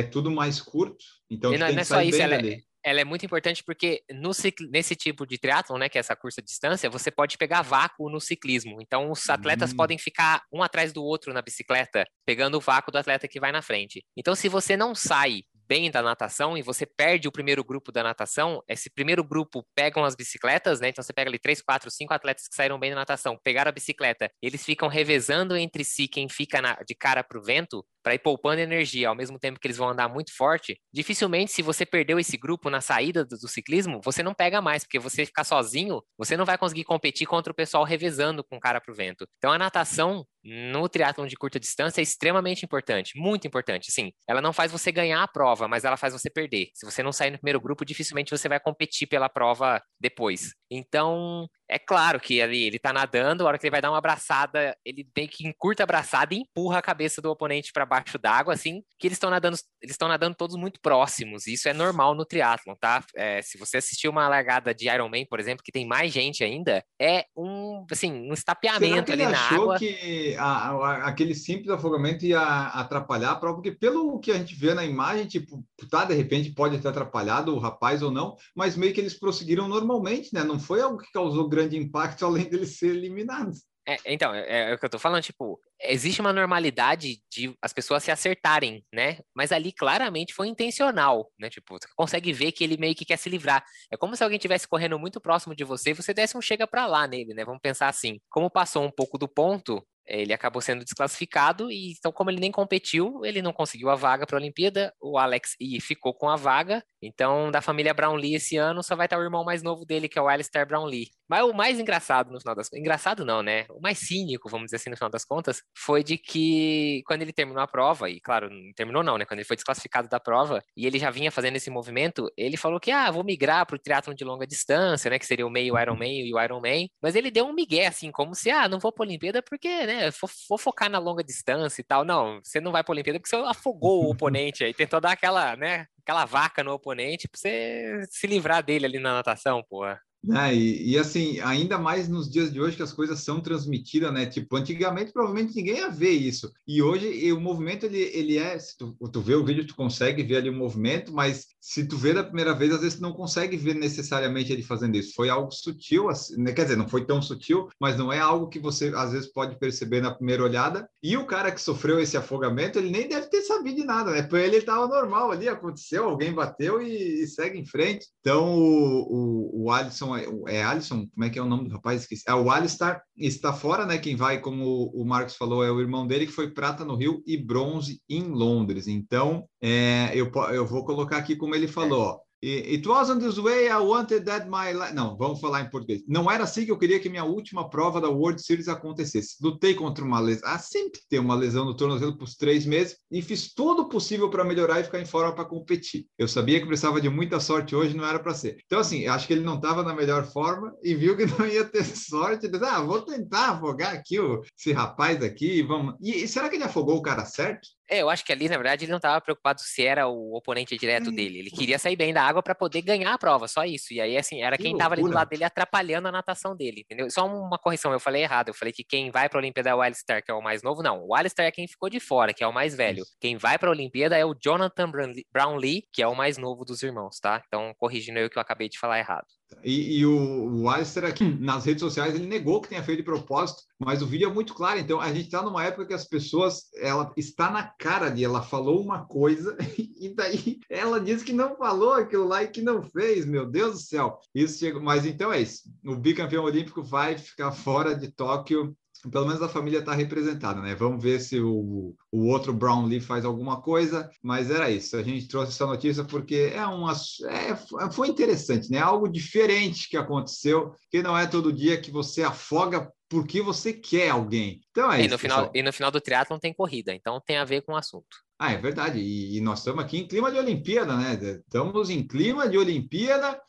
é 0.00 0.02
tudo 0.02 0.30
mais 0.30 0.60
curto, 0.60 1.04
então 1.30 1.52
não, 1.52 1.58
não 1.58 1.66
é 1.66 1.84
só 1.84 2.02
isso, 2.02 2.20
ela 2.20 2.34
é, 2.34 2.58
ela 2.84 3.00
é 3.00 3.04
muito 3.04 3.24
importante 3.24 3.64
porque 3.64 4.02
no 4.10 4.32
nesse 4.70 4.94
tipo 4.94 5.26
de 5.26 5.38
triatlon, 5.38 5.78
né, 5.78 5.88
que 5.88 5.96
é 5.96 6.00
essa 6.00 6.14
curta 6.14 6.42
distância, 6.42 6.90
você 6.90 7.10
pode 7.10 7.38
pegar 7.38 7.62
vácuo 7.62 8.10
no 8.10 8.20
ciclismo. 8.20 8.76
Então, 8.82 9.10
os 9.10 9.28
atletas 9.30 9.72
hum. 9.72 9.76
podem 9.76 9.96
ficar 9.96 10.42
um 10.52 10.62
atrás 10.62 10.92
do 10.92 11.02
outro 11.02 11.32
na 11.32 11.40
bicicleta, 11.40 12.04
pegando 12.26 12.58
o 12.58 12.60
vácuo 12.60 12.92
do 12.92 12.98
atleta 12.98 13.26
que 13.26 13.40
vai 13.40 13.50
na 13.50 13.62
frente. 13.62 14.04
Então, 14.14 14.34
se 14.34 14.50
você 14.50 14.76
não 14.76 14.94
sai 14.94 15.44
bem 15.66 15.90
da 15.90 16.02
natação 16.02 16.56
e 16.56 16.62
você 16.62 16.86
perde 16.86 17.28
o 17.28 17.32
primeiro 17.32 17.64
grupo 17.64 17.90
da 17.90 18.02
natação, 18.02 18.62
esse 18.68 18.90
primeiro 18.90 19.24
grupo 19.24 19.66
pegam 19.74 20.04
as 20.04 20.14
bicicletas, 20.14 20.80
né? 20.80 20.88
Então 20.88 21.02
você 21.02 21.12
pega 21.12 21.30
ali 21.30 21.38
três, 21.38 21.60
quatro, 21.62 21.90
cinco 21.90 22.14
atletas 22.14 22.48
que 22.48 22.54
saíram 22.54 22.78
bem 22.78 22.90
da 22.90 22.96
natação, 22.96 23.38
pegaram 23.42 23.68
a 23.68 23.72
bicicleta, 23.72 24.30
eles 24.42 24.64
ficam 24.64 24.88
revezando 24.88 25.56
entre 25.56 25.84
si 25.84 26.08
quem 26.08 26.28
fica 26.28 26.60
na, 26.60 26.74
de 26.86 26.94
cara 26.94 27.22
para 27.24 27.38
o 27.38 27.42
vento 27.42 27.84
para 28.04 28.14
ir 28.14 28.18
poupando 28.18 28.60
energia 28.60 29.08
ao 29.08 29.16
mesmo 29.16 29.38
tempo 29.38 29.58
que 29.58 29.66
eles 29.66 29.78
vão 29.78 29.88
andar 29.88 30.08
muito 30.08 30.36
forte. 30.36 30.78
Dificilmente, 30.92 31.50
se 31.50 31.62
você 31.62 31.86
perdeu 31.86 32.18
esse 32.18 32.36
grupo 32.36 32.68
na 32.68 32.82
saída 32.82 33.24
do, 33.24 33.38
do 33.38 33.48
ciclismo, 33.48 34.00
você 34.04 34.22
não 34.22 34.34
pega 34.34 34.60
mais, 34.60 34.84
porque 34.84 34.98
você 34.98 35.24
ficar 35.24 35.42
sozinho, 35.42 36.02
você 36.18 36.36
não 36.36 36.44
vai 36.44 36.58
conseguir 36.58 36.84
competir 36.84 37.26
contra 37.26 37.50
o 37.50 37.56
pessoal 37.56 37.82
revezando 37.82 38.44
com 38.44 38.60
cara 38.60 38.80
para 38.80 38.92
o 38.92 38.94
vento. 38.94 39.26
Então 39.38 39.50
a 39.50 39.58
natação 39.58 40.26
no 40.44 40.86
triatlon 40.88 41.26
de 41.26 41.36
curta 41.36 41.58
distância 41.58 42.00
é 42.00 42.02
extremamente 42.02 42.64
importante, 42.64 43.18
muito 43.18 43.46
importante. 43.46 43.90
Sim, 43.90 44.12
ela 44.28 44.42
não 44.42 44.52
faz 44.52 44.70
você 44.70 44.92
ganhar 44.92 45.22
a 45.22 45.28
prova, 45.28 45.66
mas 45.66 45.84
ela 45.84 45.96
faz 45.96 46.12
você 46.12 46.28
perder. 46.28 46.68
Se 46.74 46.84
você 46.84 47.02
não 47.02 47.12
sair 47.12 47.30
no 47.30 47.38
primeiro 47.38 47.60
grupo, 47.60 47.84
dificilmente 47.84 48.30
você 48.30 48.48
vai 48.48 48.60
competir 48.60 49.08
pela 49.08 49.28
prova 49.28 49.82
depois. 49.98 50.52
Então, 50.70 51.48
é 51.68 51.78
claro 51.78 52.20
que 52.20 52.40
ali 52.40 52.64
ele 52.64 52.78
tá 52.78 52.92
nadando, 52.92 53.44
a 53.44 53.48
hora 53.48 53.58
que 53.58 53.66
ele 53.66 53.70
vai 53.70 53.80
dar 53.80 53.90
uma 53.90 53.98
abraçada, 53.98 54.76
ele 54.84 55.04
tem 55.14 55.26
que 55.26 55.46
encurta 55.46 55.82
a 55.82 55.84
abraçada 55.84 56.34
e 56.34 56.38
empurra 56.38 56.78
a 56.78 56.82
cabeça 56.82 57.22
do 57.22 57.30
oponente 57.30 57.72
para 57.72 57.86
baixo 57.86 58.18
d'água, 58.18 58.52
assim, 58.52 58.82
que 58.98 59.06
eles 59.06 59.16
estão 59.16 59.30
nadando, 59.30 59.56
eles 59.80 59.94
estão 59.94 60.08
nadando 60.08 60.36
todos 60.36 60.56
muito 60.56 60.80
próximos. 60.80 61.46
Isso 61.46 61.68
é 61.68 61.72
normal 61.72 62.14
no 62.14 62.24
triatlon, 62.24 62.74
tá? 62.74 63.02
É, 63.16 63.40
se 63.42 63.58
você 63.58 63.78
assistiu 63.78 64.10
uma 64.10 64.28
largada 64.28 64.74
de 64.74 64.88
Ironman, 64.88 65.26
por 65.26 65.40
exemplo, 65.40 65.64
que 65.64 65.72
tem 65.72 65.86
mais 65.86 66.12
gente 66.12 66.44
ainda, 66.44 66.84
é 67.00 67.24
um, 67.36 67.86
assim, 67.90 68.12
um 68.12 68.34
estapeamento 68.34 69.12
ali 69.12 69.24
na 69.24 69.38
água. 69.38 69.78
que 69.78 70.34
a, 70.36 70.70
a, 70.70 71.08
aquele 71.08 71.34
simples 71.34 71.70
afogamento 71.70 72.24
ia 72.24 72.40
atrapalhar 72.40 73.32
a 73.32 73.36
prova? 73.36 73.56
Porque 73.56 73.72
pelo 73.72 74.18
que 74.20 74.30
a 74.30 74.38
gente 74.38 74.54
vê 74.54 74.74
na 74.74 74.84
imagem, 74.84 75.26
tipo, 75.26 75.64
tá, 75.90 76.04
de 76.04 76.14
repente 76.14 76.52
pode 76.52 76.78
ter 76.78 76.88
atrapalhado 76.88 77.54
o 77.54 77.58
rapaz 77.58 78.02
ou 78.02 78.10
não, 78.10 78.36
mas 78.54 78.76
meio 78.76 78.92
que 78.92 79.00
eles 79.00 79.18
prosseguiram 79.18 79.68
normalmente, 79.68 80.32
né? 80.34 80.44
Não 80.44 80.58
foi 80.58 80.80
algo 80.80 80.98
que 80.98 81.10
causou 81.12 81.48
grande 81.54 81.76
impacto 81.76 82.24
além 82.26 82.48
deles 82.48 82.76
serem 82.78 82.96
eliminados. 82.96 83.62
É, 83.86 83.98
então, 84.06 84.34
é, 84.34 84.70
é, 84.70 84.74
o 84.74 84.78
que 84.78 84.84
eu 84.86 84.90
tô 84.90 84.98
falando, 84.98 85.22
tipo, 85.22 85.60
existe 85.82 86.20
uma 86.20 86.32
normalidade 86.32 87.20
de 87.30 87.54
as 87.60 87.70
pessoas 87.70 88.02
se 88.02 88.10
acertarem, 88.10 88.82
né? 88.92 89.18
Mas 89.34 89.52
ali 89.52 89.72
claramente 89.72 90.32
foi 90.32 90.48
intencional, 90.48 91.30
né? 91.38 91.50
Tipo, 91.50 91.74
você 91.78 91.86
consegue 91.94 92.32
ver 92.32 92.52
que 92.52 92.64
ele 92.64 92.78
meio 92.78 92.94
que 92.94 93.04
quer 93.04 93.18
se 93.18 93.28
livrar. 93.28 93.62
É 93.92 93.96
como 93.96 94.16
se 94.16 94.24
alguém 94.24 94.38
estivesse 94.38 94.66
correndo 94.66 94.98
muito 94.98 95.20
próximo 95.20 95.54
de 95.54 95.64
você 95.64 95.90
e 95.90 95.94
você 95.94 96.14
desse 96.14 96.36
um 96.36 96.40
chega 96.40 96.66
para 96.66 96.86
lá 96.86 97.06
nele, 97.06 97.34
né? 97.34 97.44
Vamos 97.44 97.60
pensar 97.60 97.88
assim. 97.88 98.18
Como 98.30 98.50
passou 98.50 98.82
um 98.82 98.90
pouco 98.90 99.18
do 99.18 99.28
ponto, 99.28 99.86
ele 100.06 100.32
acabou 100.32 100.60
sendo 100.60 100.84
desclassificado 100.84 101.70
e 101.70 101.92
então 101.92 102.12
como 102.12 102.30
ele 102.30 102.40
nem 102.40 102.52
competiu, 102.52 103.24
ele 103.24 103.40
não 103.40 103.52
conseguiu 103.52 103.88
a 103.88 103.94
vaga 103.94 104.26
para 104.26 104.36
a 104.36 104.40
Olimpíada. 104.40 104.94
O 105.00 105.18
Alex 105.18 105.56
E 105.60 105.80
ficou 105.80 106.14
com 106.14 106.28
a 106.28 106.36
vaga. 106.36 106.84
Então, 107.02 107.50
da 107.50 107.60
família 107.60 107.94
Brownlee 107.94 108.34
esse 108.34 108.56
ano 108.56 108.82
só 108.82 108.96
vai 108.96 109.06
estar 109.06 109.18
o 109.18 109.22
irmão 109.22 109.44
mais 109.44 109.62
novo 109.62 109.84
dele, 109.84 110.08
que 110.08 110.18
é 110.18 110.22
o 110.22 110.28
Alistair 110.28 110.66
Brownlee. 110.66 111.10
Mas 111.28 111.42
o 111.44 111.52
mais 111.52 111.78
engraçado 111.80 112.30
no 112.30 112.40
final 112.40 112.54
das 112.54 112.68
contas, 112.68 112.80
engraçado 112.80 113.24
não, 113.24 113.42
né? 113.42 113.66
O 113.70 113.80
mais 113.80 113.98
cínico, 113.98 114.48
vamos 114.48 114.66
dizer 114.66 114.76
assim, 114.76 114.90
no 114.90 114.96
final 114.96 115.10
das 115.10 115.24
contas, 115.24 115.62
foi 115.76 116.02
de 116.02 116.18
que 116.18 117.02
quando 117.06 117.22
ele 117.22 117.32
terminou 117.32 117.62
a 117.62 117.66
prova, 117.66 118.10
e 118.10 118.20
claro, 118.20 118.50
não 118.50 118.72
terminou 118.74 119.02
não, 119.02 119.18
né? 119.18 119.24
Quando 119.24 119.38
ele 119.40 119.46
foi 119.46 119.56
desclassificado 119.56 120.08
da 120.08 120.20
prova, 120.20 120.62
e 120.76 120.86
ele 120.86 120.98
já 120.98 121.10
vinha 121.10 121.30
fazendo 121.30 121.56
esse 121.56 121.70
movimento, 121.70 122.30
ele 122.36 122.56
falou 122.56 122.80
que, 122.80 122.90
ah, 122.90 123.10
vou 123.10 123.24
migrar 123.24 123.66
para 123.66 123.76
o 123.76 123.78
triatlon 123.78 124.14
de 124.14 124.24
longa 124.24 124.46
distância, 124.46 125.10
né? 125.10 125.18
Que 125.18 125.26
seria 125.26 125.46
o 125.46 125.50
meio 125.50 125.78
Ironman 125.78 126.26
e 126.26 126.34
o 126.34 126.40
Ironman. 126.40 126.88
Mas 127.02 127.14
ele 127.14 127.30
deu 127.30 127.46
um 127.46 127.52
migué, 127.54 127.86
assim, 127.86 128.10
como 128.10 128.34
se, 128.34 128.50
ah, 128.50 128.68
não 128.68 128.78
vou 128.78 128.92
para 128.92 129.04
a 129.04 129.08
Olimpíada 129.08 129.42
porque, 129.42 129.86
né? 129.86 130.10
Vou, 130.10 130.30
vou, 130.48 130.58
focar 130.58 130.90
na 130.90 130.98
longa 130.98 131.22
distância 131.24 131.80
e 131.80 131.84
tal. 131.84 132.04
Não, 132.04 132.40
você 132.42 132.60
não 132.60 132.72
vai 132.72 132.82
para 132.82 132.92
a 132.92 132.94
Olimpíada 132.94 133.18
porque 133.18 133.34
você 133.34 133.42
afogou 133.48 134.04
o 134.04 134.10
oponente 134.10 134.64
aí, 134.64 134.72
tentou 134.74 135.00
dar 135.00 135.12
aquela, 135.12 135.56
né? 135.56 135.86
aquela 136.04 136.24
vaca 136.26 136.62
no 136.62 136.72
oponente 136.72 137.26
pra 137.26 137.40
você 137.40 138.02
se 138.10 138.26
livrar 138.26 138.62
dele 138.62 138.86
ali 138.86 138.98
na 138.98 139.14
natação, 139.14 139.62
porra. 139.62 140.00
Né? 140.26 140.54
E, 140.54 140.92
e, 140.92 140.98
assim, 140.98 141.38
ainda 141.40 141.78
mais 141.78 142.08
nos 142.08 142.30
dias 142.30 142.50
de 142.50 142.60
hoje 142.60 142.76
que 142.76 142.82
as 142.82 142.92
coisas 142.92 143.20
são 143.20 143.40
transmitidas, 143.40 144.12
né? 144.12 144.24
Tipo, 144.24 144.56
antigamente 144.56 145.12
provavelmente 145.12 145.54
ninguém 145.54 145.76
ia 145.76 145.90
ver 145.90 146.12
isso. 146.12 146.50
E 146.66 146.82
hoje 146.82 147.06
e 147.06 147.30
o 147.32 147.40
movimento 147.40 147.84
ele, 147.84 147.98
ele 147.98 148.38
é, 148.38 148.58
se 148.58 148.76
tu, 148.78 148.96
tu 149.12 149.20
vê 149.20 149.34
o 149.34 149.44
vídeo, 149.44 149.66
tu 149.66 149.76
consegue 149.76 150.22
ver 150.22 150.36
ali 150.36 150.48
o 150.48 150.54
movimento, 150.54 151.12
mas 151.12 151.46
se 151.60 151.86
tu 151.86 151.96
vê 151.96 152.14
da 152.14 152.24
primeira 152.24 152.54
vez, 152.54 152.72
às 152.72 152.80
vezes 152.80 152.98
tu 152.98 153.02
não 153.02 153.12
consegue 153.12 153.56
ver 153.56 153.74
necessariamente 153.74 154.50
ele 154.50 154.62
fazendo 154.62 154.96
isso. 154.96 155.14
Foi 155.14 155.28
algo 155.28 155.50
sutil, 155.50 156.08
assim, 156.08 156.40
né? 156.40 156.52
quer 156.52 156.62
dizer, 156.62 156.76
não 156.76 156.88
foi 156.88 157.04
tão 157.04 157.20
sutil, 157.20 157.68
mas 157.78 157.98
não 157.98 158.12
é 158.12 158.18
algo 158.18 158.48
que 158.48 158.58
você 158.58 158.92
às 158.96 159.12
vezes 159.12 159.30
pode 159.30 159.58
perceber 159.58 160.00
na 160.00 160.14
primeira 160.14 160.42
olhada. 160.42 160.88
E 161.02 161.16
o 161.18 161.26
cara 161.26 161.52
que 161.52 161.60
sofreu 161.60 162.00
esse 162.00 162.16
afogamento, 162.16 162.78
ele 162.78 162.90
nem 162.90 163.06
deve 163.06 163.28
ter 163.28 163.42
sabido 163.42 163.76
de 163.76 163.84
nada, 163.84 164.10
né? 164.10 164.22
Para 164.22 164.40
ele 164.40 164.56
estava 164.56 164.86
normal 164.86 165.30
ali, 165.30 165.48
aconteceu, 165.48 166.04
alguém 166.04 166.32
bateu 166.32 166.80
e, 166.80 167.22
e 167.22 167.26
segue 167.26 167.58
em 167.58 167.66
frente. 167.66 168.06
Então 168.20 168.54
o, 168.58 169.62
o, 169.62 169.64
o 169.64 169.70
Alisson 169.70 170.13
é, 170.16 170.62
Alisson, 170.62 171.06
como 171.12 171.24
é 171.24 171.30
que 171.30 171.38
é 171.38 171.42
o 171.42 171.46
nome 171.46 171.68
do 171.68 171.74
rapaz? 171.74 172.02
Esqueci. 172.02 172.22
É 172.26 172.34
o 172.34 172.50
Alistar, 172.50 173.02
está 173.16 173.52
fora, 173.52 173.86
né? 173.86 173.98
Quem 173.98 174.16
vai, 174.16 174.40
como 174.40 174.90
o 174.94 175.04
Marcos 175.04 175.36
falou, 175.36 175.64
é 175.64 175.70
o 175.70 175.80
irmão 175.80 176.06
dele, 176.06 176.26
que 176.26 176.32
foi 176.32 176.50
prata 176.50 176.84
no 176.84 176.96
Rio 176.96 177.22
e 177.26 177.36
bronze 177.36 178.00
em 178.08 178.22
Londres. 178.22 178.86
Então, 178.86 179.48
é, 179.62 180.10
eu, 180.14 180.30
eu 180.52 180.66
vou 180.66 180.84
colocar 180.84 181.18
aqui 181.18 181.36
como 181.36 181.54
ele 181.54 181.68
falou, 181.68 182.12
é. 182.12 182.24
It 182.46 182.86
wasn't 182.86 183.20
this 183.20 183.38
way 183.38 183.68
I 183.68 183.78
wanted 183.78 184.26
that 184.26 184.46
my 184.50 184.72
life. 184.72 184.94
Não, 184.94 185.16
vamos 185.16 185.40
falar 185.40 185.62
em 185.62 185.70
português. 185.70 186.02
Não 186.06 186.30
era 186.30 186.44
assim 186.44 186.66
que 186.66 186.70
eu 186.70 186.76
queria 186.76 187.00
que 187.00 187.08
minha 187.08 187.24
última 187.24 187.70
prova 187.70 188.02
da 188.02 188.10
World 188.10 188.44
Series 188.44 188.68
acontecesse. 188.68 189.36
Lutei 189.42 189.72
contra 189.72 190.04
uma 190.04 190.20
lesão. 190.20 190.42
Ah, 190.46 190.58
sempre 190.58 191.00
tem 191.08 191.18
uma 191.18 191.34
lesão 191.34 191.64
no 191.64 191.74
tornozelo 191.74 192.18
por 192.18 192.28
três 192.38 192.66
meses 192.66 192.98
e 193.10 193.22
fiz 193.22 193.54
tudo 193.54 193.88
possível 193.88 194.28
para 194.28 194.44
melhorar 194.44 194.80
e 194.80 194.84
ficar 194.84 195.00
em 195.00 195.06
forma 195.06 195.34
para 195.34 195.46
competir. 195.46 196.06
Eu 196.18 196.28
sabia 196.28 196.60
que 196.60 196.66
precisava 196.66 197.00
de 197.00 197.08
muita 197.08 197.40
sorte 197.40 197.74
hoje, 197.74 197.96
não 197.96 198.04
era 198.04 198.18
para 198.18 198.34
ser. 198.34 198.58
Então, 198.66 198.80
assim, 198.80 199.06
acho 199.06 199.26
que 199.26 199.32
ele 199.32 199.44
não 199.44 199.56
estava 199.56 199.82
na 199.82 199.94
melhor 199.94 200.26
forma 200.26 200.74
e 200.82 200.94
viu 200.94 201.16
que 201.16 201.24
não 201.38 201.46
ia 201.46 201.64
ter 201.64 201.84
sorte. 201.84 202.46
Disse, 202.46 202.64
ah, 202.64 202.82
vou 202.82 203.00
tentar 203.00 203.52
afogar 203.52 203.94
aqui 203.94 204.20
o, 204.20 204.42
esse 204.58 204.70
rapaz 204.70 205.22
aqui. 205.22 205.62
Vamos. 205.62 205.94
E 206.02 206.28
será 206.28 206.50
que 206.50 206.56
ele 206.56 206.64
afogou 206.64 206.98
o 206.98 207.02
cara 207.02 207.24
certo? 207.24 207.66
É, 207.88 208.00
eu 208.00 208.08
acho 208.08 208.24
que 208.24 208.32
ali, 208.32 208.48
na 208.48 208.56
verdade, 208.56 208.84
ele 208.84 208.90
não 208.90 208.96
estava 208.96 209.20
preocupado 209.20 209.60
se 209.60 209.84
era 209.84 210.06
o 210.06 210.34
oponente 210.34 210.76
direto 210.76 211.10
hum. 211.10 211.14
dele. 211.14 211.40
Ele 211.40 211.50
queria 211.50 211.78
sair 211.78 211.96
bem 211.96 212.12
da 212.12 212.22
água 212.22 212.42
para 212.42 212.54
poder 212.54 212.82
ganhar 212.82 213.12
a 213.12 213.18
prova, 213.18 213.46
só 213.46 213.64
isso. 213.64 213.92
E 213.92 214.00
aí, 214.00 214.16
assim, 214.16 214.42
era 214.42 214.56
que 214.56 214.62
quem 214.62 214.72
estava 214.72 214.94
ali 214.94 215.02
do 215.02 215.10
lado 215.10 215.28
dele 215.28 215.44
atrapalhando 215.44 216.08
a 216.08 216.12
natação 216.12 216.56
dele, 216.56 216.80
entendeu? 216.80 217.10
Só 217.10 217.26
uma 217.26 217.58
correção, 217.58 217.92
eu 217.92 218.00
falei 218.00 218.22
errado. 218.22 218.48
Eu 218.48 218.54
falei 218.54 218.72
que 218.72 218.82
quem 218.82 219.10
vai 219.10 219.28
para 219.28 219.38
a 219.38 219.42
Olimpíada 219.42 219.70
é 219.70 219.74
o 219.74 219.82
Alistair, 219.82 220.24
que 220.24 220.30
é 220.30 220.34
o 220.34 220.42
mais 220.42 220.62
novo. 220.62 220.82
Não, 220.82 221.04
o 221.04 221.14
Alistair 221.14 221.48
é 221.48 221.52
quem 221.52 221.68
ficou 221.68 221.90
de 221.90 222.00
fora, 222.00 222.32
que 222.32 222.42
é 222.42 222.46
o 222.46 222.52
mais 222.52 222.74
velho. 222.74 223.02
Isso. 223.02 223.16
Quem 223.20 223.36
vai 223.36 223.58
para 223.58 223.68
a 223.68 223.72
Olimpíada 223.72 224.16
é 224.16 224.24
o 224.24 224.34
Jonathan 224.34 224.90
Brownlee, 225.32 225.84
que 225.92 226.02
é 226.02 226.06
o 226.06 226.14
mais 226.14 226.38
novo 226.38 226.64
dos 226.64 226.82
irmãos, 226.82 227.20
tá? 227.20 227.42
Então, 227.46 227.74
corrigindo 227.78 228.18
eu 228.18 228.30
que 228.30 228.38
eu 228.38 228.42
acabei 228.42 228.68
de 228.68 228.78
falar 228.78 228.98
errado. 228.98 229.26
E, 229.62 229.98
e, 229.98 230.06
o, 230.06 230.62
o 230.62 230.68
Alistair 230.68 231.06
aqui 231.06 231.24
nas 231.24 231.64
redes 231.64 231.80
sociais 231.80 232.14
ele 232.14 232.26
negou 232.26 232.60
que 232.60 232.68
tenha 232.68 232.82
feito 232.82 232.98
de 232.98 233.04
propósito, 233.04 233.62
mas 233.78 234.02
o 234.02 234.06
vídeo 234.06 234.28
é 234.28 234.32
muito 234.32 234.54
claro. 234.54 234.78
Então 234.78 235.00
a 235.00 235.08
gente 235.08 235.26
está 235.26 235.42
numa 235.42 235.64
época 235.64 235.86
que 235.86 235.94
as 235.94 236.04
pessoas 236.04 236.64
ela 236.76 237.12
está 237.16 237.50
na 237.50 237.64
cara 237.64 238.08
de 238.08 238.24
ela 238.24 238.42
falou 238.42 238.82
uma 238.82 239.06
coisa 239.06 239.56
e 239.78 240.14
daí 240.14 240.58
ela 240.68 241.00
diz 241.00 241.22
que 241.22 241.32
não 241.32 241.56
falou 241.56 241.94
aquilo 241.94 242.26
lá 242.26 242.42
e 242.42 242.48
que 242.48 242.62
não 242.62 242.82
fez. 242.82 243.24
Meu 243.24 243.46
Deus 243.46 243.72
do 243.72 243.78
céu! 243.78 244.18
Isso 244.34 244.58
chega. 244.58 244.80
Mas 244.80 245.06
então 245.06 245.32
é 245.32 245.40
isso. 245.40 245.62
O 245.84 245.96
bicampeão 245.96 246.44
olímpico 246.44 246.82
vai 246.82 247.16
ficar 247.18 247.52
fora 247.52 247.94
de 247.94 248.10
Tóquio 248.10 248.76
pelo 249.10 249.26
menos 249.26 249.42
a 249.42 249.48
família 249.48 249.80
está 249.80 249.94
representada, 249.94 250.60
né? 250.60 250.74
Vamos 250.74 251.02
ver 251.02 251.20
se 251.20 251.40
o, 251.40 251.94
o 252.10 252.26
outro 252.26 252.52
Brownlee 252.52 253.00
faz 253.00 253.24
alguma 253.24 253.60
coisa, 253.60 254.10
mas 254.22 254.50
era 254.50 254.70
isso. 254.70 254.96
A 254.96 255.02
gente 255.02 255.28
trouxe 255.28 255.52
essa 255.52 255.66
notícia 255.66 256.04
porque 256.04 256.52
é 256.54 256.64
uma, 256.66 256.92
é, 257.28 257.90
foi 257.90 258.08
interessante, 258.08 258.70
né? 258.70 258.78
Algo 258.78 259.08
diferente 259.08 259.88
que 259.88 259.96
aconteceu, 259.96 260.72
que 260.90 261.02
não 261.02 261.16
é 261.16 261.26
todo 261.26 261.52
dia 261.52 261.80
que 261.80 261.90
você 261.90 262.22
afoga 262.22 262.90
porque 263.08 263.40
você 263.40 263.72
quer 263.72 264.10
alguém. 264.10 264.60
Então 264.70 264.90
é 264.90 265.00
e 265.00 265.02
isso. 265.02 265.10
No 265.10 265.18
final, 265.18 265.50
e 265.54 265.62
no 265.62 265.72
final 265.72 265.90
do 265.90 266.00
triatlon 266.00 266.38
tem 266.38 266.52
corrida, 266.52 266.94
então 266.94 267.20
tem 267.20 267.36
a 267.36 267.44
ver 267.44 267.62
com 267.62 267.72
o 267.72 267.76
assunto. 267.76 268.24
Ah, 268.38 268.52
é 268.52 268.56
verdade. 268.56 268.98
E, 268.98 269.36
e 269.36 269.40
nós 269.40 269.60
estamos 269.60 269.84
aqui 269.84 269.98
em 269.98 270.08
clima 270.08 270.30
de 270.30 270.38
Olimpíada, 270.38 270.96
né? 270.96 271.14
Estamos 271.14 271.90
em 271.90 272.06
clima 272.06 272.48
de 272.48 272.58
Olimpíada. 272.58 273.40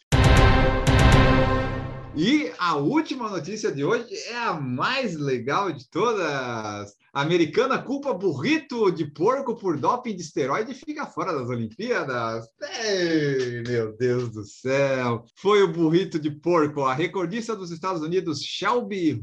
E 2.18 2.50
a 2.58 2.78
última 2.78 3.30
notícia 3.30 3.70
de 3.70 3.84
hoje 3.84 4.08
é 4.30 4.38
a 4.38 4.54
mais 4.54 5.18
legal 5.18 5.70
de 5.70 5.86
todas. 5.90 6.96
A 7.14 7.22
americana 7.22 7.78
culpa 7.78 8.14
burrito 8.14 8.90
de 8.90 9.06
porco 9.12 9.54
por 9.54 9.78
doping 9.78 10.16
de 10.16 10.22
esteroide 10.22 10.72
e 10.72 10.76
fica 10.76 11.06
fora 11.06 11.34
das 11.34 11.50
Olimpíadas. 11.50 12.46
Ei, 12.86 13.62
meu 13.68 13.98
Deus 13.98 14.30
do 14.30 14.46
céu. 14.46 15.26
Foi 15.36 15.62
o 15.62 15.74
burrito 15.74 16.18
de 16.18 16.32
porco. 16.32 16.84
A 16.84 16.94
recordista 16.94 17.54
dos 17.54 17.70
Estados 17.70 18.02
Unidos, 18.02 18.42
Shelby 18.42 19.20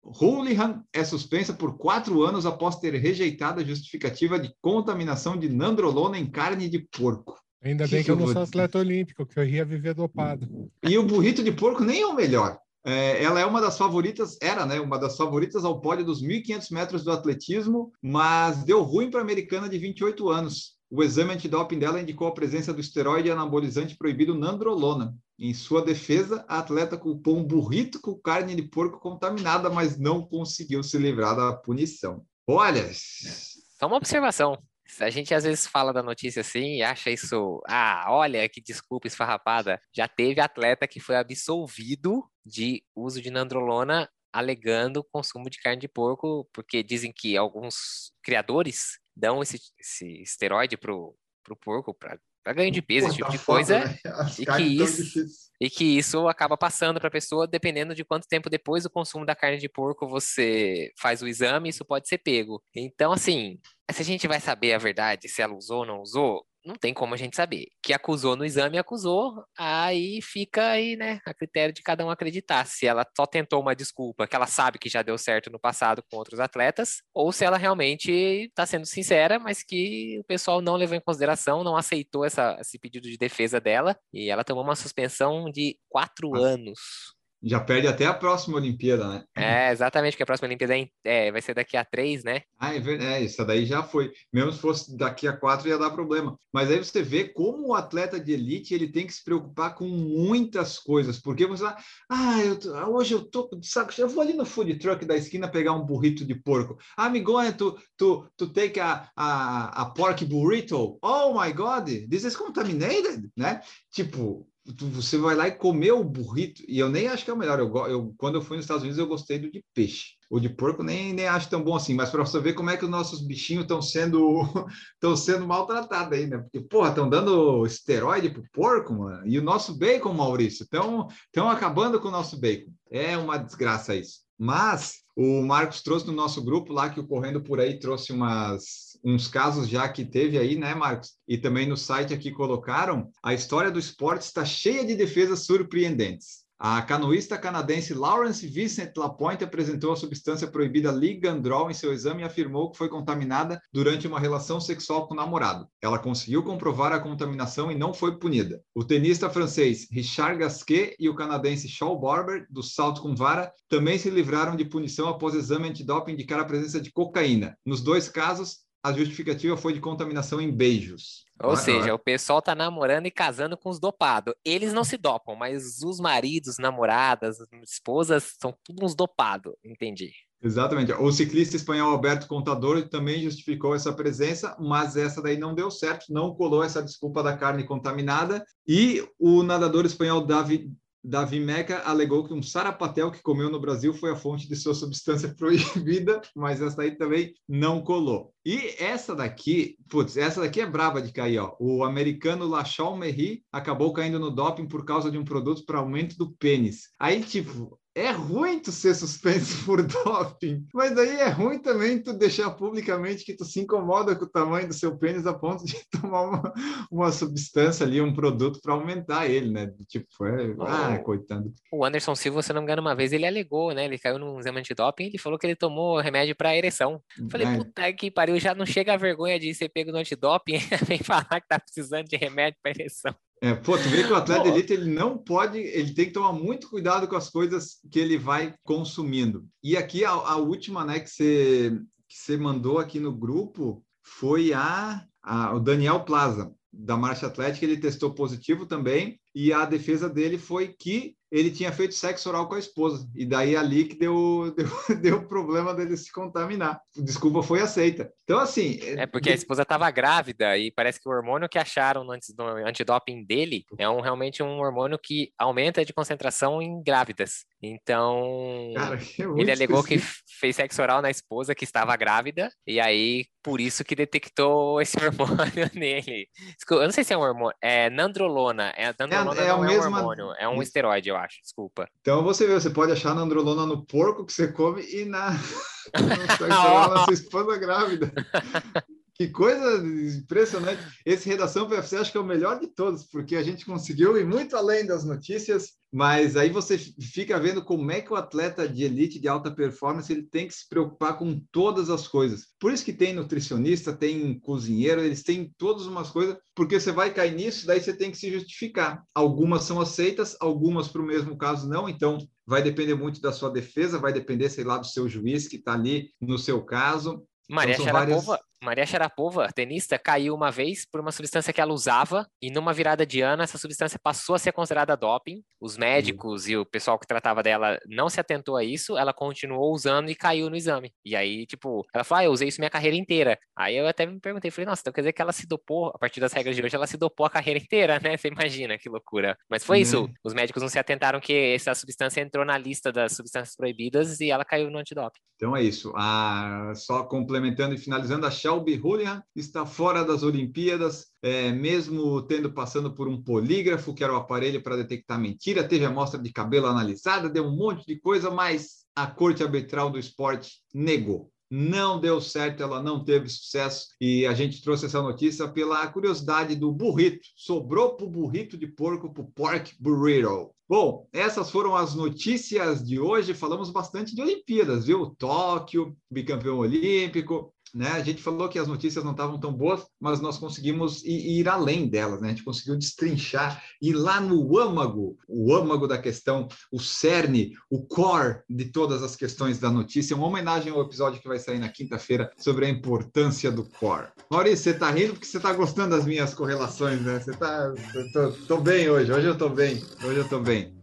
Houlihan 0.00 0.84
é 0.92 1.02
suspensa 1.02 1.52
por 1.52 1.76
quatro 1.78 2.22
anos 2.22 2.46
após 2.46 2.76
ter 2.76 2.94
rejeitado 2.94 3.60
a 3.60 3.64
justificativa 3.64 4.38
de 4.38 4.54
contaminação 4.60 5.36
de 5.36 5.48
nandrolona 5.48 6.16
em 6.16 6.30
carne 6.30 6.68
de 6.68 6.78
porco. 6.78 7.36
Ainda 7.62 7.84
Que 7.84 7.96
bem 7.96 8.04
que 8.04 8.10
eu 8.10 8.16
não 8.16 8.24
vou 8.24 8.32
sou 8.32 8.42
atleta 8.42 8.78
olímpico, 8.78 9.26
que 9.26 9.38
eu 9.38 9.44
ia 9.44 9.64
viver 9.64 9.94
dopado. 9.94 10.48
E 10.82 10.96
o 10.96 11.02
burrito 11.02 11.42
de 11.42 11.52
porco 11.52 11.84
nem 11.84 12.00
é 12.00 12.06
o 12.06 12.14
melhor. 12.14 12.58
É, 12.84 13.22
ela 13.22 13.38
é 13.38 13.44
uma 13.44 13.60
das 13.60 13.76
favoritas, 13.76 14.38
era, 14.40 14.64
né? 14.64 14.80
Uma 14.80 14.98
das 14.98 15.16
favoritas 15.16 15.64
ao 15.64 15.80
pódio 15.80 16.04
dos 16.04 16.22
1.500 16.22 16.72
metros 16.72 17.04
do 17.04 17.12
atletismo, 17.12 17.92
mas 18.02 18.64
deu 18.64 18.82
ruim 18.82 19.10
para 19.10 19.20
a 19.20 19.22
americana 19.22 19.68
de 19.68 19.78
28 19.78 20.30
anos. 20.30 20.78
O 20.90 21.04
exame 21.04 21.34
antidoping 21.34 21.78
dela 21.78 22.00
indicou 22.00 22.26
a 22.26 22.34
presença 22.34 22.72
do 22.72 22.80
esteroide 22.80 23.30
anabolizante 23.30 23.96
proibido 23.96 24.34
nandrolona. 24.34 25.14
Em 25.38 25.54
sua 25.54 25.84
defesa, 25.84 26.44
a 26.48 26.58
atleta 26.58 26.96
culpou 26.96 27.36
um 27.36 27.44
burrito 27.44 28.00
com 28.00 28.18
carne 28.18 28.56
de 28.56 28.62
porco 28.62 28.98
contaminada, 28.98 29.70
mas 29.70 29.98
não 29.98 30.22
conseguiu 30.26 30.82
se 30.82 30.98
livrar 30.98 31.36
da 31.36 31.52
punição. 31.52 32.24
Olha, 32.46 32.90
Só 32.92 33.86
uma 33.86 33.96
observação. 33.96 34.58
A 34.98 35.10
gente 35.10 35.34
às 35.34 35.44
vezes 35.44 35.66
fala 35.66 35.92
da 35.92 36.02
notícia 36.02 36.40
assim 36.40 36.76
e 36.76 36.82
acha 36.82 37.10
isso, 37.10 37.60
ah, 37.66 38.06
olha 38.08 38.48
que 38.48 38.60
desculpa 38.60 39.06
esfarrapada. 39.06 39.80
Já 39.94 40.08
teve 40.08 40.40
atleta 40.40 40.88
que 40.88 41.00
foi 41.00 41.16
absolvido 41.16 42.24
de 42.44 42.82
uso 42.94 43.20
de 43.20 43.30
nandrolona 43.30 44.08
alegando 44.32 45.04
consumo 45.12 45.50
de 45.50 45.58
carne 45.58 45.80
de 45.80 45.88
porco, 45.88 46.48
porque 46.52 46.82
dizem 46.82 47.12
que 47.12 47.36
alguns 47.36 48.12
criadores 48.22 48.98
dão 49.16 49.42
esse, 49.42 49.58
esse 49.78 50.22
esteroide 50.22 50.76
pro, 50.76 51.16
pro 51.42 51.56
porco 51.56 51.92
para 51.92 52.18
ganho 52.54 52.70
de 52.70 52.80
peso, 52.80 53.08
esse 53.08 53.16
tipo 53.16 53.30
de 53.30 53.38
coisa. 53.38 53.80
foda, 53.80 53.88
né? 53.88 53.98
E 54.38 54.46
que 54.46 54.62
isso-. 54.62 55.50
E 55.60 55.68
que 55.68 55.84
isso 55.84 56.26
acaba 56.26 56.56
passando 56.56 56.98
para 56.98 57.08
a 57.08 57.12
pessoa, 57.12 57.46
dependendo 57.46 57.94
de 57.94 58.02
quanto 58.02 58.26
tempo 58.26 58.48
depois 58.48 58.82
do 58.84 58.90
consumo 58.90 59.26
da 59.26 59.34
carne 59.34 59.58
de 59.58 59.68
porco 59.68 60.08
você 60.08 60.90
faz 60.98 61.20
o 61.20 61.28
exame, 61.28 61.68
isso 61.68 61.84
pode 61.84 62.08
ser 62.08 62.16
pego. 62.16 62.62
Então, 62.74 63.12
assim, 63.12 63.58
se 63.92 64.02
a 64.02 64.04
gente 64.04 64.28
vai 64.28 64.40
saber 64.40 64.72
a 64.74 64.78
verdade, 64.78 65.28
se 65.28 65.42
ela 65.42 65.54
usou 65.54 65.80
ou 65.80 65.86
não 65.86 66.00
usou, 66.00 66.44
não 66.64 66.74
tem 66.74 66.92
como 66.92 67.14
a 67.14 67.16
gente 67.16 67.36
saber. 67.36 67.68
Que 67.82 67.92
acusou 67.92 68.36
no 68.36 68.44
exame, 68.44 68.78
acusou, 68.78 69.42
aí 69.56 70.20
fica 70.22 70.70
aí, 70.70 70.96
né, 70.96 71.20
a 71.26 71.32
critério 71.32 71.74
de 71.74 71.82
cada 71.82 72.04
um 72.04 72.10
acreditar. 72.10 72.66
Se 72.66 72.86
ela 72.86 73.06
só 73.16 73.26
tentou 73.26 73.60
uma 73.60 73.74
desculpa, 73.74 74.26
que 74.26 74.36
ela 74.36 74.46
sabe 74.46 74.78
que 74.78 74.88
já 74.88 75.02
deu 75.02 75.16
certo 75.16 75.50
no 75.50 75.58
passado 75.58 76.02
com 76.10 76.16
outros 76.16 76.40
atletas, 76.40 77.02
ou 77.14 77.32
se 77.32 77.44
ela 77.44 77.56
realmente 77.56 78.10
está 78.12 78.66
sendo 78.66 78.86
sincera, 78.86 79.38
mas 79.38 79.62
que 79.62 80.18
o 80.20 80.24
pessoal 80.24 80.60
não 80.60 80.76
levou 80.76 80.96
em 80.96 81.00
consideração, 81.00 81.64
não 81.64 81.76
aceitou 81.76 82.24
essa, 82.24 82.56
esse 82.60 82.78
pedido 82.78 83.08
de 83.08 83.16
defesa 83.16 83.60
dela, 83.60 83.96
e 84.12 84.30
ela 84.30 84.44
tomou 84.44 84.62
uma 84.62 84.76
suspensão 84.76 85.50
de 85.50 85.78
quatro 85.88 86.30
Nossa. 86.30 86.46
anos. 86.46 87.19
Já 87.42 87.58
perde 87.58 87.86
até 87.86 88.04
a 88.04 88.12
próxima 88.12 88.56
Olimpíada, 88.56 89.08
né? 89.08 89.24
É, 89.34 89.72
exatamente, 89.72 90.12
porque 90.12 90.22
a 90.22 90.26
próxima 90.26 90.46
Olimpíada 90.48 90.76
é 90.78 90.88
é, 91.02 91.32
vai 91.32 91.40
ser 91.40 91.54
daqui 91.54 91.76
a 91.76 91.84
três, 91.84 92.22
né? 92.22 92.42
Ah, 92.58 92.74
é 92.74 92.80
verdade. 92.80 93.10
É, 93.12 93.22
isso 93.22 93.42
daí 93.44 93.64
já 93.64 93.82
foi. 93.82 94.12
Mesmo 94.30 94.52
se 94.52 94.58
fosse 94.58 94.94
daqui 94.96 95.26
a 95.26 95.34
quatro, 95.34 95.66
ia 95.66 95.78
dar 95.78 95.90
problema. 95.90 96.38
Mas 96.52 96.70
aí 96.70 96.76
você 96.76 97.02
vê 97.02 97.24
como 97.24 97.68
o 97.68 97.74
atleta 97.74 98.20
de 98.20 98.32
elite 98.32 98.74
ele 98.74 98.92
tem 98.92 99.06
que 99.06 99.14
se 99.14 99.24
preocupar 99.24 99.74
com 99.74 99.86
muitas 99.88 100.78
coisas. 100.78 101.18
Porque 101.18 101.46
você 101.46 101.62
vai, 101.62 101.76
ah, 102.10 102.42
eu 102.44 102.58
tô- 102.58 102.70
hoje 102.94 103.14
eu 103.14 103.24
tô 103.24 103.48
de 103.58 103.66
saco 103.66 103.92
cheio, 103.92 104.04
eu 104.04 104.10
vou 104.10 104.22
ali 104.22 104.34
no 104.34 104.44
food 104.44 104.74
truck 104.78 105.06
da 105.06 105.16
esquina 105.16 105.48
pegar 105.50 105.72
um 105.72 105.84
burrito 105.86 106.24
de 106.26 106.34
porco. 106.34 106.76
Ah, 106.96 107.08
going 107.08 107.52
to, 107.52 107.78
to, 107.96 108.28
to 108.36 108.48
take 108.52 108.78
a, 108.78 109.08
a, 109.16 109.82
a 109.82 109.90
pork 109.90 110.24
burrito. 110.26 110.98
Oh 111.02 111.32
my 111.40 111.52
God, 111.52 111.86
this 112.10 112.24
is 112.24 112.36
contaminated, 112.36 113.30
né? 113.34 113.62
Tipo, 113.90 114.46
tu- 114.46 114.49
você 114.78 115.18
vai 115.18 115.34
lá 115.34 115.48
e 115.48 115.52
comer 115.52 115.92
o 115.92 116.04
burrito, 116.04 116.62
e 116.68 116.78
eu 116.78 116.88
nem 116.88 117.08
acho 117.08 117.24
que 117.24 117.30
é 117.30 117.34
o 117.34 117.36
melhor. 117.36 117.58
Eu, 117.58 117.74
eu, 117.86 118.14
quando 118.16 118.36
eu 118.36 118.42
fui 118.42 118.56
nos 118.56 118.64
Estados 118.64 118.82
Unidos, 118.82 118.98
eu 118.98 119.06
gostei 119.06 119.38
do 119.38 119.50
de 119.50 119.64
peixe. 119.74 120.20
O 120.30 120.38
de 120.38 120.48
porco 120.48 120.82
nem, 120.82 121.12
nem 121.12 121.26
acho 121.26 121.50
tão 121.50 121.62
bom 121.62 121.74
assim, 121.74 121.92
mas 121.92 122.10
para 122.10 122.24
você 122.24 122.38
ver 122.38 122.54
como 122.54 122.70
é 122.70 122.76
que 122.76 122.84
os 122.84 122.90
nossos 122.90 123.20
bichinhos 123.20 123.62
estão 123.62 123.82
sendo 123.82 124.42
estão 124.94 125.16
sendo 125.16 125.46
maltratados 125.46 126.16
aí, 126.16 126.26
né? 126.26 126.38
Porque, 126.38 126.60
porra, 126.60 126.90
estão 126.90 127.08
dando 127.08 127.66
esteroide 127.66 128.30
pro 128.30 128.48
porco, 128.52 128.94
mano. 128.94 129.26
E 129.26 129.38
o 129.38 129.42
nosso 129.42 129.76
bacon, 129.76 130.12
Maurício, 130.12 130.62
estão 130.62 131.48
acabando 131.48 132.00
com 132.00 132.08
o 132.08 132.12
nosso 132.12 132.40
bacon. 132.40 132.70
É 132.90 133.16
uma 133.16 133.36
desgraça 133.36 133.94
isso. 133.94 134.20
Mas 134.38 135.00
o 135.14 135.42
Marcos 135.42 135.82
trouxe 135.82 136.06
no 136.06 136.14
nosso 136.14 136.42
grupo 136.42 136.72
lá 136.72 136.88
que 136.88 136.98
o 136.98 137.06
Correndo 137.06 137.42
por 137.42 137.60
aí 137.60 137.78
trouxe 137.78 138.10
umas, 138.10 138.89
uns 139.04 139.28
casos 139.28 139.68
já 139.68 139.88
que 139.88 140.04
teve 140.04 140.38
aí, 140.38 140.56
né, 140.56 140.74
Marcos? 140.74 141.14
E 141.26 141.38
também 141.38 141.66
no 141.66 141.76
site 141.76 142.14
aqui 142.14 142.30
colocaram. 142.30 143.10
A 143.22 143.34
história 143.34 143.70
do 143.70 143.78
esporte 143.78 144.22
está 144.22 144.44
cheia 144.44 144.84
de 144.84 144.94
defesas 144.94 145.44
surpreendentes. 145.44 146.40
A 146.62 146.82
canoísta 146.82 147.38
canadense 147.38 147.94
Lawrence 147.94 148.46
Vincent 148.46 148.94
Lapointe 148.94 149.42
apresentou 149.42 149.92
a 149.92 149.96
substância 149.96 150.46
proibida 150.46 150.92
Ligandrol 150.92 151.70
em 151.70 151.72
seu 151.72 151.90
exame 151.90 152.20
e 152.20 152.26
afirmou 152.26 152.70
que 152.70 152.76
foi 152.76 152.86
contaminada 152.90 153.58
durante 153.72 154.06
uma 154.06 154.20
relação 154.20 154.60
sexual 154.60 155.08
com 155.08 155.14
o 155.14 155.16
namorado. 155.16 155.66
Ela 155.80 155.98
conseguiu 155.98 156.42
comprovar 156.42 156.92
a 156.92 157.00
contaminação 157.00 157.72
e 157.72 157.74
não 157.74 157.94
foi 157.94 158.18
punida. 158.18 158.62
O 158.74 158.84
tenista 158.84 159.30
francês 159.30 159.88
Richard 159.90 160.38
Gasquet 160.38 160.96
e 161.00 161.08
o 161.08 161.14
canadense 161.14 161.66
Shaw 161.66 161.98
Barber, 161.98 162.46
do 162.50 162.62
salto 162.62 163.00
com 163.00 163.14
vara, 163.14 163.50
também 163.66 163.96
se 163.96 164.10
livraram 164.10 164.54
de 164.54 164.66
punição 164.66 165.08
após 165.08 165.34
exame 165.34 165.70
antidoping 165.70 166.12
indicar 166.12 166.40
a 166.40 166.44
presença 166.44 166.78
de 166.78 166.92
cocaína. 166.92 167.56
Nos 167.64 167.80
dois 167.80 168.06
casos, 168.06 168.58
a 168.82 168.92
justificativa 168.92 169.56
foi 169.56 169.72
de 169.72 169.80
contaminação 169.80 170.40
em 170.40 170.50
beijos. 170.50 171.24
Ou 171.42 171.50
Olha, 171.50 171.58
seja, 171.58 171.94
o 171.94 171.98
pessoal 171.98 172.42
tá 172.42 172.54
namorando 172.54 173.06
e 173.06 173.10
casando 173.10 173.56
com 173.56 173.70
os 173.70 173.80
dopados. 173.80 174.34
Eles 174.44 174.72
não 174.72 174.84
se 174.84 174.96
dopam, 174.96 175.34
mas 175.34 175.82
os 175.82 175.98
maridos, 175.98 176.58
namoradas, 176.58 177.38
esposas, 177.62 178.34
são 178.38 178.54
tudo 178.62 178.84
uns 178.84 178.94
dopados, 178.94 179.54
entendi. 179.64 180.12
Exatamente. 180.42 180.92
O 180.92 181.12
ciclista 181.12 181.56
espanhol 181.56 181.90
Alberto 181.90 182.26
Contador 182.26 182.88
também 182.88 183.22
justificou 183.22 183.74
essa 183.74 183.92
presença, 183.92 184.56
mas 184.58 184.96
essa 184.96 185.20
daí 185.20 185.36
não 185.36 185.54
deu 185.54 185.70
certo, 185.70 186.06
não 186.10 186.34
colou 186.34 186.64
essa 186.64 186.82
desculpa 186.82 187.22
da 187.22 187.36
carne 187.36 187.64
contaminada. 187.64 188.44
E 188.66 189.06
o 189.18 189.42
nadador 189.42 189.84
espanhol 189.84 190.24
Davi, 190.24 190.72
Davi 191.02 191.40
Meca 191.40 191.80
alegou 191.80 192.24
que 192.24 192.34
um 192.34 192.42
sarapatel 192.42 193.10
que 193.10 193.22
comeu 193.22 193.50
no 193.50 193.60
Brasil 193.60 193.94
foi 193.94 194.10
a 194.10 194.16
fonte 194.16 194.46
de 194.46 194.54
sua 194.54 194.74
substância 194.74 195.32
proibida, 195.36 196.20
mas 196.34 196.60
essa 196.60 196.76
daí 196.76 196.96
também 196.96 197.34
não 197.48 197.82
colou. 197.82 198.32
E 198.44 198.74
essa 198.78 199.14
daqui, 199.14 199.76
putz, 199.88 200.16
essa 200.16 200.40
daqui 200.40 200.60
é 200.60 200.66
braba 200.66 201.00
de 201.00 201.12
cair, 201.12 201.38
ó. 201.38 201.56
O 201.58 201.84
americano 201.84 202.46
Lachal 202.46 202.96
Merri 202.96 203.42
acabou 203.50 203.92
caindo 203.92 204.18
no 204.18 204.30
doping 204.30 204.68
por 204.68 204.84
causa 204.84 205.10
de 205.10 205.16
um 205.16 205.24
produto 205.24 205.64
para 205.64 205.78
aumento 205.78 206.16
do 206.16 206.32
pênis. 206.32 206.90
Aí, 206.98 207.22
tipo, 207.22 207.79
é 207.94 208.10
ruim 208.10 208.60
tu 208.60 208.70
ser 208.70 208.94
suspenso 208.94 209.64
por 209.66 209.82
doping, 209.82 210.66
mas 210.72 210.96
aí 210.96 211.16
é 211.16 211.28
ruim 211.28 211.58
também 211.58 212.00
tu 212.02 212.12
deixar 212.12 212.50
publicamente 212.50 213.24
que 213.24 213.34
tu 213.36 213.44
se 213.44 213.60
incomoda 213.60 214.14
com 214.14 214.24
o 214.24 214.28
tamanho 214.28 214.68
do 214.68 214.74
seu 214.74 214.96
pênis 214.96 215.26
a 215.26 215.34
ponto 215.34 215.64
de 215.64 215.76
tomar 215.90 216.22
uma, 216.22 216.54
uma 216.90 217.12
substância 217.12 217.84
ali, 217.84 218.00
um 218.00 218.14
produto 218.14 218.60
para 218.62 218.74
aumentar 218.74 219.28
ele, 219.28 219.50
né? 219.50 219.72
Tipo, 219.88 220.26
é, 220.26 220.54
ah, 220.60 220.98
coitado. 220.98 221.52
O 221.72 221.84
Anderson 221.84 222.14
Silva, 222.14 222.42
se 222.42 222.52
eu 222.52 222.54
não 222.54 222.62
me 222.62 222.66
engano, 222.66 222.82
uma 222.82 222.94
vez 222.94 223.12
ele 223.12 223.26
alegou, 223.26 223.72
né? 223.72 223.84
Ele 223.84 223.98
caiu 223.98 224.18
num 224.18 224.38
exame 224.38 224.60
antidoping 224.60 225.04
e 225.04 225.06
ele 225.08 225.18
falou 225.18 225.38
que 225.38 225.46
ele 225.46 225.56
tomou 225.56 226.00
remédio 226.00 226.36
para 226.36 226.56
ereção. 226.56 227.02
Falei, 227.30 227.46
É. 227.46 227.56
puta 227.56 227.92
que 227.92 228.10
pariu, 228.10 228.38
já 228.38 228.54
não 228.54 228.66
chega 228.66 228.94
a 228.94 228.96
vergonha 228.96 229.38
de 229.38 229.52
ser 229.54 229.68
pego 229.68 229.90
no 229.90 229.98
antidoping, 229.98 230.58
vem 230.86 230.98
falar 230.98 231.40
que 231.40 231.48
tá 231.48 231.58
precisando 231.58 232.06
de 232.06 232.16
remédio 232.16 232.58
para 232.62 232.70
ereção. 232.70 233.14
É, 233.42 233.54
pô, 233.54 233.78
tu 233.78 233.88
vê 233.88 234.04
que 234.04 234.12
o 234.12 234.16
atleta 234.16 234.42
Pô. 234.42 234.48
elite 234.48 234.72
ele 234.72 234.92
não 234.92 235.16
pode, 235.16 235.58
ele 235.58 235.94
tem 235.94 236.06
que 236.06 236.12
tomar 236.12 236.32
muito 236.32 236.68
cuidado 236.68 237.08
com 237.08 237.16
as 237.16 237.30
coisas 237.30 237.78
que 237.90 237.98
ele 237.98 238.18
vai 238.18 238.54
consumindo. 238.62 239.48
E 239.62 239.78
aqui 239.78 240.04
a, 240.04 240.10
a 240.10 240.36
última, 240.36 240.84
né, 240.84 241.00
que 241.00 241.08
você 241.08 241.80
que 242.06 242.16
você 242.16 242.36
mandou 242.36 242.78
aqui 242.78 242.98
no 242.98 243.16
grupo 243.16 243.84
foi 244.02 244.52
a, 244.52 245.04
a 245.22 245.54
o 245.54 245.60
Daniel 245.60 246.04
Plaza 246.04 246.52
da 246.72 246.96
marcha 246.96 247.26
atlética, 247.26 247.64
ele 247.64 247.78
testou 247.78 248.12
positivo 248.12 248.66
também 248.66 249.18
e 249.34 249.52
a 249.52 249.64
defesa 249.64 250.08
dele 250.08 250.36
foi 250.36 250.68
que 250.68 251.16
ele 251.30 251.50
tinha 251.50 251.70
feito 251.72 251.94
sexo 251.94 252.28
oral 252.28 252.48
com 252.48 252.54
a 252.54 252.58
esposa 252.58 253.08
e 253.14 253.24
daí 253.26 253.54
ali 253.56 253.84
que 253.84 253.94
deu 253.98 254.52
deu, 254.88 254.96
deu 255.00 255.22
problema 255.26 255.74
dele 255.74 255.96
se 255.96 256.10
contaminar. 256.12 256.80
Desculpa 256.96 257.42
foi 257.42 257.60
aceita. 257.60 258.10
Então 258.24 258.38
assim, 258.38 258.78
É 258.82 259.06
porque 259.06 259.30
a 259.30 259.34
esposa 259.34 259.62
estava 259.62 259.90
grávida 259.90 260.56
e 260.58 260.70
parece 260.70 261.00
que 261.00 261.08
o 261.08 261.12
hormônio 261.12 261.48
que 261.48 261.58
acharam 261.58 262.04
no 262.04 262.12
anti- 262.12 262.34
no 262.36 262.44
antidoping 262.66 263.24
dele 263.24 263.64
é 263.78 263.88
um, 263.88 264.00
realmente 264.00 264.42
um 264.42 264.58
hormônio 264.60 264.98
que 265.02 265.30
aumenta 265.38 265.84
de 265.84 265.92
concentração 265.92 266.60
em 266.62 266.82
grávidas. 266.82 267.44
Então, 267.62 268.72
cara, 268.74 268.96
é 268.96 269.40
ele 269.40 269.50
alegou 269.52 269.82
que 269.84 269.94
específico. 269.94 270.24
f- 270.28 270.38
fez 270.40 270.56
sexo 270.56 270.80
oral 270.82 271.02
na 271.02 271.10
esposa 271.10 271.54
que 271.54 271.64
estava 271.64 271.94
grávida 271.96 272.50
e 272.66 272.80
aí 272.80 273.26
por 273.42 273.60
isso 273.60 273.84
que 273.84 273.94
detectou 273.94 274.80
esse 274.82 274.96
hormônio 275.02 275.70
nele. 275.74 276.26
Eu 276.70 276.82
não 276.82 276.90
sei 276.92 277.04
se 277.04 277.12
é 277.12 277.16
um 277.16 277.20
hormônio, 277.22 277.54
é 277.62 277.90
nandrolona. 277.90 278.72
É, 278.76 278.94
nandrolona 278.98 279.40
é 279.40 279.50
a 279.50 279.56
não 279.56 279.64
é 279.64 279.68
um 279.68 279.70
mesma- 279.70 279.98
hormônio, 279.98 280.32
é 280.38 280.48
um 280.48 280.54
Isso. 280.54 280.62
esteroide, 280.64 281.08
eu 281.08 281.16
acho. 281.20 281.40
Desculpa. 281.42 281.88
Então 282.00 282.22
você 282.22 282.46
vê, 282.46 282.54
você 282.54 282.70
pode 282.70 282.92
achar 282.92 283.14
na 283.14 283.22
androlona 283.22 283.66
no 283.66 283.84
porco 283.84 284.24
que 284.24 284.32
você 284.32 284.48
come 284.52 284.82
e 284.82 285.04
na, 285.04 285.30
na 286.48 287.04
sua 287.04 287.14
esposa 287.14 287.56
grávida. 287.58 288.12
Que 289.20 289.28
coisa 289.28 289.86
impressionante. 290.18 290.80
Esse 291.04 291.28
Redação 291.28 291.68
PFC 291.68 291.98
acho 291.98 292.10
que 292.10 292.16
é 292.16 292.20
o 292.22 292.24
melhor 292.24 292.58
de 292.58 292.68
todos, 292.68 293.04
porque 293.04 293.36
a 293.36 293.42
gente 293.42 293.66
conseguiu 293.66 294.16
ir 294.16 294.24
muito 294.24 294.56
além 294.56 294.86
das 294.86 295.04
notícias, 295.04 295.72
mas 295.92 296.38
aí 296.38 296.48
você 296.48 296.78
fica 296.78 297.38
vendo 297.38 297.62
como 297.62 297.90
é 297.92 298.00
que 298.00 298.10
o 298.10 298.16
atleta 298.16 298.66
de 298.66 298.82
elite, 298.82 299.20
de 299.20 299.28
alta 299.28 299.50
performance, 299.50 300.10
ele 300.10 300.22
tem 300.22 300.48
que 300.48 300.54
se 300.54 300.66
preocupar 300.66 301.18
com 301.18 301.38
todas 301.52 301.90
as 301.90 302.08
coisas. 302.08 302.46
Por 302.58 302.72
isso 302.72 302.82
que 302.82 302.94
tem 302.94 303.12
nutricionista, 303.12 303.92
tem 303.92 304.40
cozinheiro, 304.40 305.02
eles 305.02 305.22
têm 305.22 305.52
todas 305.58 305.84
umas 305.84 306.08
coisas, 306.08 306.38
porque 306.54 306.80
você 306.80 306.90
vai 306.90 307.12
cair 307.12 307.34
nisso, 307.34 307.66
daí 307.66 307.78
você 307.78 307.94
tem 307.94 308.10
que 308.10 308.16
se 308.16 308.32
justificar. 308.32 309.02
Algumas 309.14 309.64
são 309.64 309.82
aceitas, 309.82 310.34
algumas 310.40 310.88
para 310.88 311.02
o 311.02 311.06
mesmo 311.06 311.36
caso 311.36 311.68
não, 311.68 311.90
então 311.90 312.16
vai 312.46 312.62
depender 312.62 312.94
muito 312.94 313.20
da 313.20 313.32
sua 313.32 313.50
defesa, 313.50 313.98
vai 313.98 314.14
depender, 314.14 314.48
sei 314.48 314.64
lá, 314.64 314.78
do 314.78 314.86
seu 314.86 315.06
juiz 315.10 315.46
que 315.46 315.56
está 315.56 315.74
ali 315.74 316.10
no 316.18 316.38
seu 316.38 316.64
caso. 316.64 317.22
Maria 317.50 317.74
Então, 317.74 317.84
Sharapova, 317.86 318.20
várias- 318.20 318.50
Maria 318.62 318.86
Sharapova, 318.86 319.48
tenista, 319.54 319.98
caiu 319.98 320.34
uma 320.34 320.50
vez 320.50 320.86
por 320.90 321.00
uma 321.00 321.10
substância 321.10 321.50
que 321.52 321.60
ela 321.60 321.72
usava 321.72 322.26
e 322.42 322.50
numa 322.50 322.72
virada 322.74 323.06
de 323.06 323.22
ano 323.22 323.42
essa 323.42 323.56
substância 323.56 323.98
passou 324.02 324.34
a 324.34 324.38
ser 324.38 324.52
considerada 324.52 324.96
doping. 324.96 325.42
Os 325.60 325.76
médicos 325.78 326.46
e 326.48 326.56
o 326.56 326.64
pessoal 326.66 326.98
que 326.98 327.06
tratava 327.06 327.42
dela 327.42 327.78
não 327.86 328.08
se 328.10 328.20
atentou 328.20 328.56
a 328.56 328.62
isso, 328.64 328.96
ela 328.96 329.12
continuou 329.14 329.72
usando 329.72 330.10
e 330.10 330.14
caiu 330.14 330.48
no 330.50 330.56
exame. 330.56 330.92
E 331.04 331.16
aí, 331.16 331.44
tipo, 331.46 331.84
ela 331.94 332.04
falou: 332.04 332.20
"Ah, 332.20 332.24
eu 332.26 332.32
usei 332.32 332.48
isso 332.48 332.60
minha 332.60 332.70
carreira 332.70 332.96
inteira". 332.96 333.38
Aí 333.56 333.76
eu 333.76 333.86
até 333.86 334.04
me 334.06 334.20
perguntei, 334.20 334.50
falei: 334.50 334.66
"Nossa, 334.66 334.82
então 334.82 334.92
quer 334.92 335.00
dizer 335.00 335.12
que 335.14 335.22
ela 335.22 335.32
se 335.32 335.46
dopou 335.46 335.88
a 335.88 335.98
partir 335.98 336.20
das 336.20 336.32
regras 336.32 336.54
de 336.54 336.62
hoje, 336.62 336.76
ela 336.76 336.86
se 336.86 336.96
dopou 336.98 337.26
a 337.26 337.30
carreira 337.30 337.58
inteira, 337.58 337.98
né? 337.98 338.16
Você 338.16 338.28
imagina 338.28 338.78
que 338.78 338.88
loucura". 338.88 339.36
Mas 339.50 339.64
foi 339.64 339.80
isso. 339.80 340.06
Né? 340.06 340.14
Os 340.22 340.34
médicos 340.34 340.62
não 340.62 340.68
se 340.68 340.78
atentaram 340.78 341.18
que 341.18 341.32
essa 341.54 341.74
substância 341.74 342.20
entrou 342.20 342.44
na 342.44 342.56
lista 342.58 342.92
das 342.92 343.12
substâncias 343.16 343.56
proibidas 343.56 344.20
e 344.20 344.30
ela 344.30 344.44
caiu 344.44 344.70
no 344.70 344.78
antidoping. 344.78 345.18
Então 345.36 345.56
é 345.56 345.62
isso. 345.62 345.92
Ah, 345.96 346.72
só 346.74 347.02
complementando 347.04 347.39
e 347.46 347.78
finalizando, 347.78 348.26
a 348.26 348.30
Shelby 348.30 348.76
Julian 348.76 349.22
está 349.34 349.64
fora 349.66 350.04
das 350.04 350.22
Olimpíadas, 350.22 351.06
é, 351.22 351.50
mesmo 351.52 352.22
tendo 352.22 352.52
passando 352.52 352.94
por 352.94 353.08
um 353.08 353.22
polígrafo, 353.22 353.94
que 353.94 354.04
era 354.04 354.12
o 354.12 354.16
aparelho 354.16 354.62
para 354.62 354.76
detectar 354.76 355.18
mentira, 355.18 355.66
teve 355.66 355.84
amostra 355.84 356.20
de 356.20 356.32
cabelo 356.32 356.66
analisada, 356.66 357.28
deu 357.28 357.44
um 357.44 357.56
monte 357.56 357.86
de 357.86 357.98
coisa, 357.98 358.30
mas 358.30 358.84
a 358.94 359.06
Corte 359.06 359.42
Arbitral 359.42 359.90
do 359.90 359.98
Esporte 359.98 360.60
negou. 360.74 361.30
Não 361.50 362.00
deu 362.00 362.20
certo, 362.20 362.62
ela 362.62 362.80
não 362.80 363.02
teve 363.02 363.28
sucesso 363.28 363.88
e 364.00 364.24
a 364.24 364.32
gente 364.32 364.62
trouxe 364.62 364.86
essa 364.86 365.02
notícia 365.02 365.48
pela 365.48 365.84
curiosidade 365.88 366.54
do 366.54 366.70
burrito. 366.70 367.26
Sobrou 367.36 367.96
para 367.96 368.06
o 368.06 368.10
burrito 368.10 368.56
de 368.56 368.68
porco, 368.68 369.12
para 369.12 369.22
o 369.22 369.32
pork 369.32 369.74
burrito. 369.80 370.54
Bom, 370.68 371.08
essas 371.12 371.50
foram 371.50 371.74
as 371.74 371.96
notícias 371.96 372.86
de 372.86 373.00
hoje. 373.00 373.34
Falamos 373.34 373.70
bastante 373.70 374.14
de 374.14 374.22
Olimpíadas, 374.22 374.86
viu? 374.86 375.12
Tóquio, 375.18 375.96
bicampeão 376.08 376.58
olímpico. 376.58 377.52
Né? 377.74 377.88
A 377.88 378.02
gente 378.02 378.22
falou 378.22 378.48
que 378.48 378.58
as 378.58 378.68
notícias 378.68 379.04
não 379.04 379.12
estavam 379.12 379.38
tão 379.38 379.52
boas, 379.52 379.82
mas 380.00 380.20
nós 380.20 380.38
conseguimos 380.38 381.04
ir, 381.04 381.48
além 381.48 381.88
delas, 381.88 382.20
né? 382.20 382.28
A 382.28 382.30
gente 382.30 382.44
conseguiu 382.44 382.76
destrinchar, 382.76 383.62
ir 383.80 383.92
lá 383.92 384.20
no 384.20 384.58
âmago, 384.58 385.16
o 385.28 385.54
âmago 385.54 385.86
da 385.86 385.98
questão, 385.98 386.48
o 386.72 386.78
cerne, 386.78 387.52
o 387.70 387.84
core 387.86 388.40
de 388.48 388.66
todas 388.66 389.02
as 389.02 389.16
questões 389.16 389.58
da 389.58 389.70
notícia. 389.70 390.16
Uma 390.16 390.26
homenagem 390.26 390.72
ao 390.72 390.82
episódio 390.82 391.20
que 391.20 391.28
vai 391.28 391.38
sair 391.38 391.58
na 391.58 391.68
quinta-feira 391.68 392.30
sobre 392.36 392.66
a 392.66 392.68
importância 392.68 393.50
do 393.50 393.64
core. 393.64 394.08
Maurício, 394.30 394.64
você 394.64 394.70
está 394.70 394.90
rindo 394.90 395.12
porque 395.14 395.26
você 395.26 395.36
está 395.36 395.52
gostando 395.52 395.96
das 395.96 396.04
minhas 396.04 396.34
correlações, 396.34 397.00
né? 397.02 397.20
Você 397.20 397.32
tá. 397.32 397.72
eu 397.94 398.12
Tô, 398.12 398.32
tô 398.46 398.56
bem 398.58 398.88
hoje, 398.88 399.12
hoje 399.12 399.26
eu 399.26 399.36
tô 399.36 399.48
bem, 399.48 399.82
hoje 400.02 400.18
eu 400.18 400.28
tô 400.28 400.40
bem. 400.40 400.74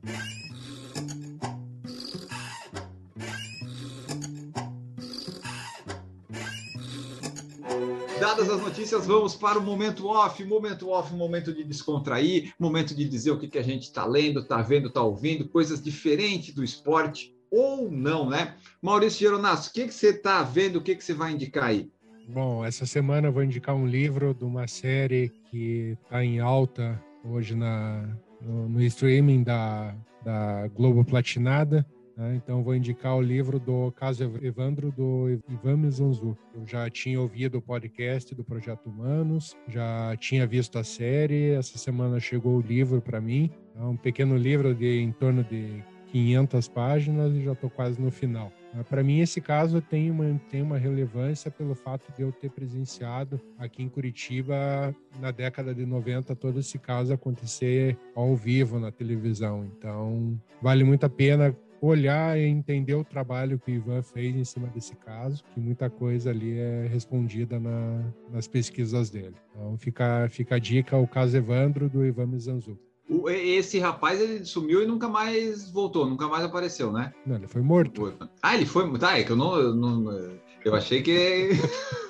Dadas 8.38 8.54
as 8.54 8.62
notícias, 8.62 9.08
vamos 9.08 9.36
para 9.36 9.58
o 9.58 9.64
momento 9.64 10.06
off. 10.06 10.44
Momento 10.46 10.90
off, 10.90 11.12
momento 11.12 11.52
de 11.52 11.64
descontrair, 11.64 12.54
momento 12.60 12.94
de 12.94 13.10
dizer 13.10 13.32
o 13.32 13.40
que, 13.40 13.48
que 13.48 13.58
a 13.58 13.64
gente 13.64 13.84
está 13.86 14.06
lendo, 14.06 14.42
está 14.42 14.62
vendo, 14.62 14.90
está 14.90 15.02
ouvindo, 15.02 15.50
coisas 15.50 15.82
diferentes 15.82 16.54
do 16.54 16.64
esporte 16.64 17.34
ou 17.50 17.90
não, 17.90 18.30
né? 18.30 18.56
Maurício 18.80 19.22
Geronasso, 19.22 19.72
o 19.72 19.74
que, 19.74 19.88
que 19.88 19.94
você 19.94 20.10
está 20.10 20.44
vendo, 20.44 20.76
o 20.76 20.82
que, 20.84 20.96
que 20.96 21.04
você 21.04 21.16
vai 21.16 21.32
indicar 21.32 21.64
aí? 21.64 21.90
Bom, 22.28 22.64
essa 22.64 22.86
semana 22.86 23.28
eu 23.28 23.32
vou 23.32 23.44
indicar 23.44 23.74
um 23.74 23.88
livro 23.88 24.36
de 24.36 24.44
uma 24.44 24.68
série 24.68 25.30
que 25.50 25.98
está 26.04 26.24
em 26.24 26.40
alta 26.40 27.04
hoje 27.26 27.56
na, 27.56 28.08
no, 28.40 28.70
no 28.70 28.84
streaming 28.84 29.42
da, 29.42 29.96
da 30.24 30.68
Globo 30.68 31.04
Platinada. 31.04 31.84
Né? 32.18 32.36
Então, 32.36 32.64
vou 32.64 32.76
indicar 32.76 33.16
o 33.16 33.22
livro 33.22 33.60
do 33.60 33.92
caso 33.92 34.24
Evandro, 34.42 34.92
do 34.92 35.40
Ivan 35.48 35.78
Mizanzu. 35.78 36.36
Eu 36.56 36.66
já 36.66 36.90
tinha 36.90 37.22
ouvido 37.22 37.60
o 37.60 37.62
podcast 37.62 38.34
do 38.34 38.44
Projeto 38.44 38.88
Humanos, 38.88 39.56
já 39.68 40.16
tinha 40.18 40.48
visto 40.48 40.80
a 40.80 40.84
série. 40.84 41.52
Essa 41.52 41.78
semana 41.78 42.20
chegou 42.20 42.58
o 42.58 42.62
livro 42.62 43.00
para 43.00 43.22
mim. 43.22 43.52
É 43.76 43.84
um 43.84 43.96
pequeno 43.96 44.36
livro 44.36 44.74
de 44.74 45.00
em 45.00 45.12
torno 45.12 45.44
de 45.44 45.84
500 46.08 46.68
páginas 46.70 47.36
e 47.36 47.44
já 47.44 47.52
estou 47.52 47.70
quase 47.70 48.02
no 48.02 48.10
final. 48.10 48.52
Para 48.90 49.04
mim, 49.04 49.20
esse 49.20 49.42
caso 49.42 49.82
tem 49.82 50.12
uma, 50.12 50.40
tem 50.50 50.62
uma 50.62 50.78
relevância 50.78 51.50
pelo 51.50 51.74
fato 51.74 52.12
de 52.16 52.22
eu 52.22 52.32
ter 52.32 52.50
presenciado 52.50 53.40
aqui 53.58 53.82
em 53.82 53.90
Curitiba, 53.90 54.96
na 55.20 55.32
década 55.32 55.74
de 55.74 55.86
90, 55.86 56.36
todo 56.36 56.60
esse 56.60 56.78
caso 56.78 57.14
acontecer 57.14 57.98
ao 58.14 58.36
vivo 58.36 58.80
na 58.80 58.92
televisão. 58.92 59.66
Então, 59.66 60.40
vale 60.62 60.84
muito 60.84 61.06
a 61.06 61.10
pena 61.10 61.56
olhar 61.82 62.38
e 62.38 62.44
entender 62.46 62.96
o 62.96 63.04
trabalho 63.04 63.60
que 63.60 63.72
o 63.72 63.76
Ivan 63.76 64.02
fez 64.02 64.36
em 64.36 64.44
cima 64.44 64.68
desse 64.68 64.96
caso, 64.96 65.44
que 65.54 65.60
muita 65.60 65.90
coisa 65.90 66.30
ali 66.30 66.58
é 66.58 66.88
respondida 66.92 67.60
na, 67.60 68.04
nas 68.32 68.48
pesquisas 68.48 69.10
dele. 69.10 69.36
Então, 69.52 69.78
fica, 69.78 70.28
fica 70.30 70.56
a 70.56 70.60
dica, 70.60 70.98
o 70.98 71.08
caso 71.08 71.38
Evandro, 71.38 71.90
do 71.90 72.06
Ivan 72.06 72.28
Mizanzu. 72.28 72.78
O- 73.10 73.30
esse 73.30 73.80
rapaz 73.80 74.20
ele 74.20 74.44
sumiu 74.44 74.82
e 74.84 74.86
nunca 74.88 75.08
mais 75.08 75.70
voltou, 75.72 76.06
nunca 76.06 76.28
mais 76.28 76.44
apareceu, 76.44 76.92
né? 76.92 77.14
Não, 77.26 77.36
ele 77.36 77.48
foi 77.48 77.62
morto. 77.62 78.14
Ah, 78.42 78.56
ele 78.56 78.66
foi. 78.66 78.92
Tá, 79.00 79.18
é 79.18 79.24
que 79.24 79.32
eu 79.32 79.36
não. 79.38 79.56
eu 79.56 79.74
não- 79.76 80.38
eu 80.66 80.76
achei 80.76 81.02
que. 81.02 81.50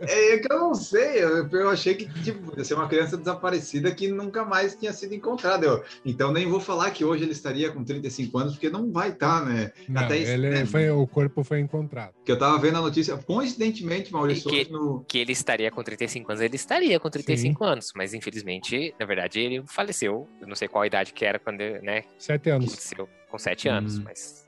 É 0.00 0.38
que 0.38 0.52
eu 0.52 0.58
não 0.58 0.74
sei, 0.74 1.22
eu, 1.24 1.48
eu 1.48 1.68
achei 1.70 1.94
que 1.94 2.06
tipo, 2.22 2.56
ia 2.56 2.64
ser 2.64 2.74
uma 2.74 2.88
criança 2.88 3.16
desaparecida 3.16 3.94
que 3.94 4.08
nunca 4.08 4.44
mais 4.44 4.74
tinha 4.76 4.92
sido 4.92 5.14
encontrada. 5.14 5.66
Eu- 5.66 5.84
então 6.04 6.32
nem 6.32 6.46
vou 6.48 6.60
falar 6.60 6.90
que 6.90 7.04
hoje 7.04 7.22
ele 7.24 7.32
estaria 7.32 7.70
com 7.70 7.82
35 7.84 8.38
anos, 8.38 8.52
porque 8.54 8.70
não 8.70 8.90
vai 8.92 9.10
estar, 9.10 9.44
né? 9.44 9.72
Não, 9.88 10.02
Até 10.02 10.18
isso, 10.18 10.30
ele 10.32 10.50
né? 10.50 10.66
foi, 10.66 10.90
o 10.90 11.06
corpo 11.06 11.42
foi 11.44 11.60
encontrado. 11.60 12.14
Que 12.24 12.32
eu 12.32 12.38
tava 12.38 12.58
vendo 12.58 12.78
a 12.78 12.80
notícia, 12.80 13.16
coincidentemente, 13.16 14.12
Maurício, 14.12 14.50
que- 14.50 14.70
no. 14.70 15.04
Que 15.08 15.18
ele 15.18 15.32
estaria 15.32 15.70
com 15.70 15.82
35 15.82 16.30
anos, 16.32 16.42
ele 16.42 16.56
estaria 16.56 16.98
com 17.00 17.10
35 17.10 17.64
anos, 17.64 17.92
mas 17.94 18.14
infelizmente, 18.14 18.94
na 18.98 19.06
verdade, 19.06 19.40
ele 19.40 19.62
faleceu. 19.66 20.28
Eu 20.40 20.46
não 20.48 20.54
sei 20.54 20.68
qual 20.68 20.82
a 20.82 20.86
idade 20.86 21.12
que 21.12 21.24
era 21.24 21.38
quando, 21.38 21.58
né? 21.82 22.04
Sete 22.18 22.50
anos. 22.50 22.66
Aconteceu 22.66 23.08
com 23.30 23.38
7 23.38 23.68
anos, 23.68 23.98
Hum. 23.98 24.02
mas. 24.04 24.46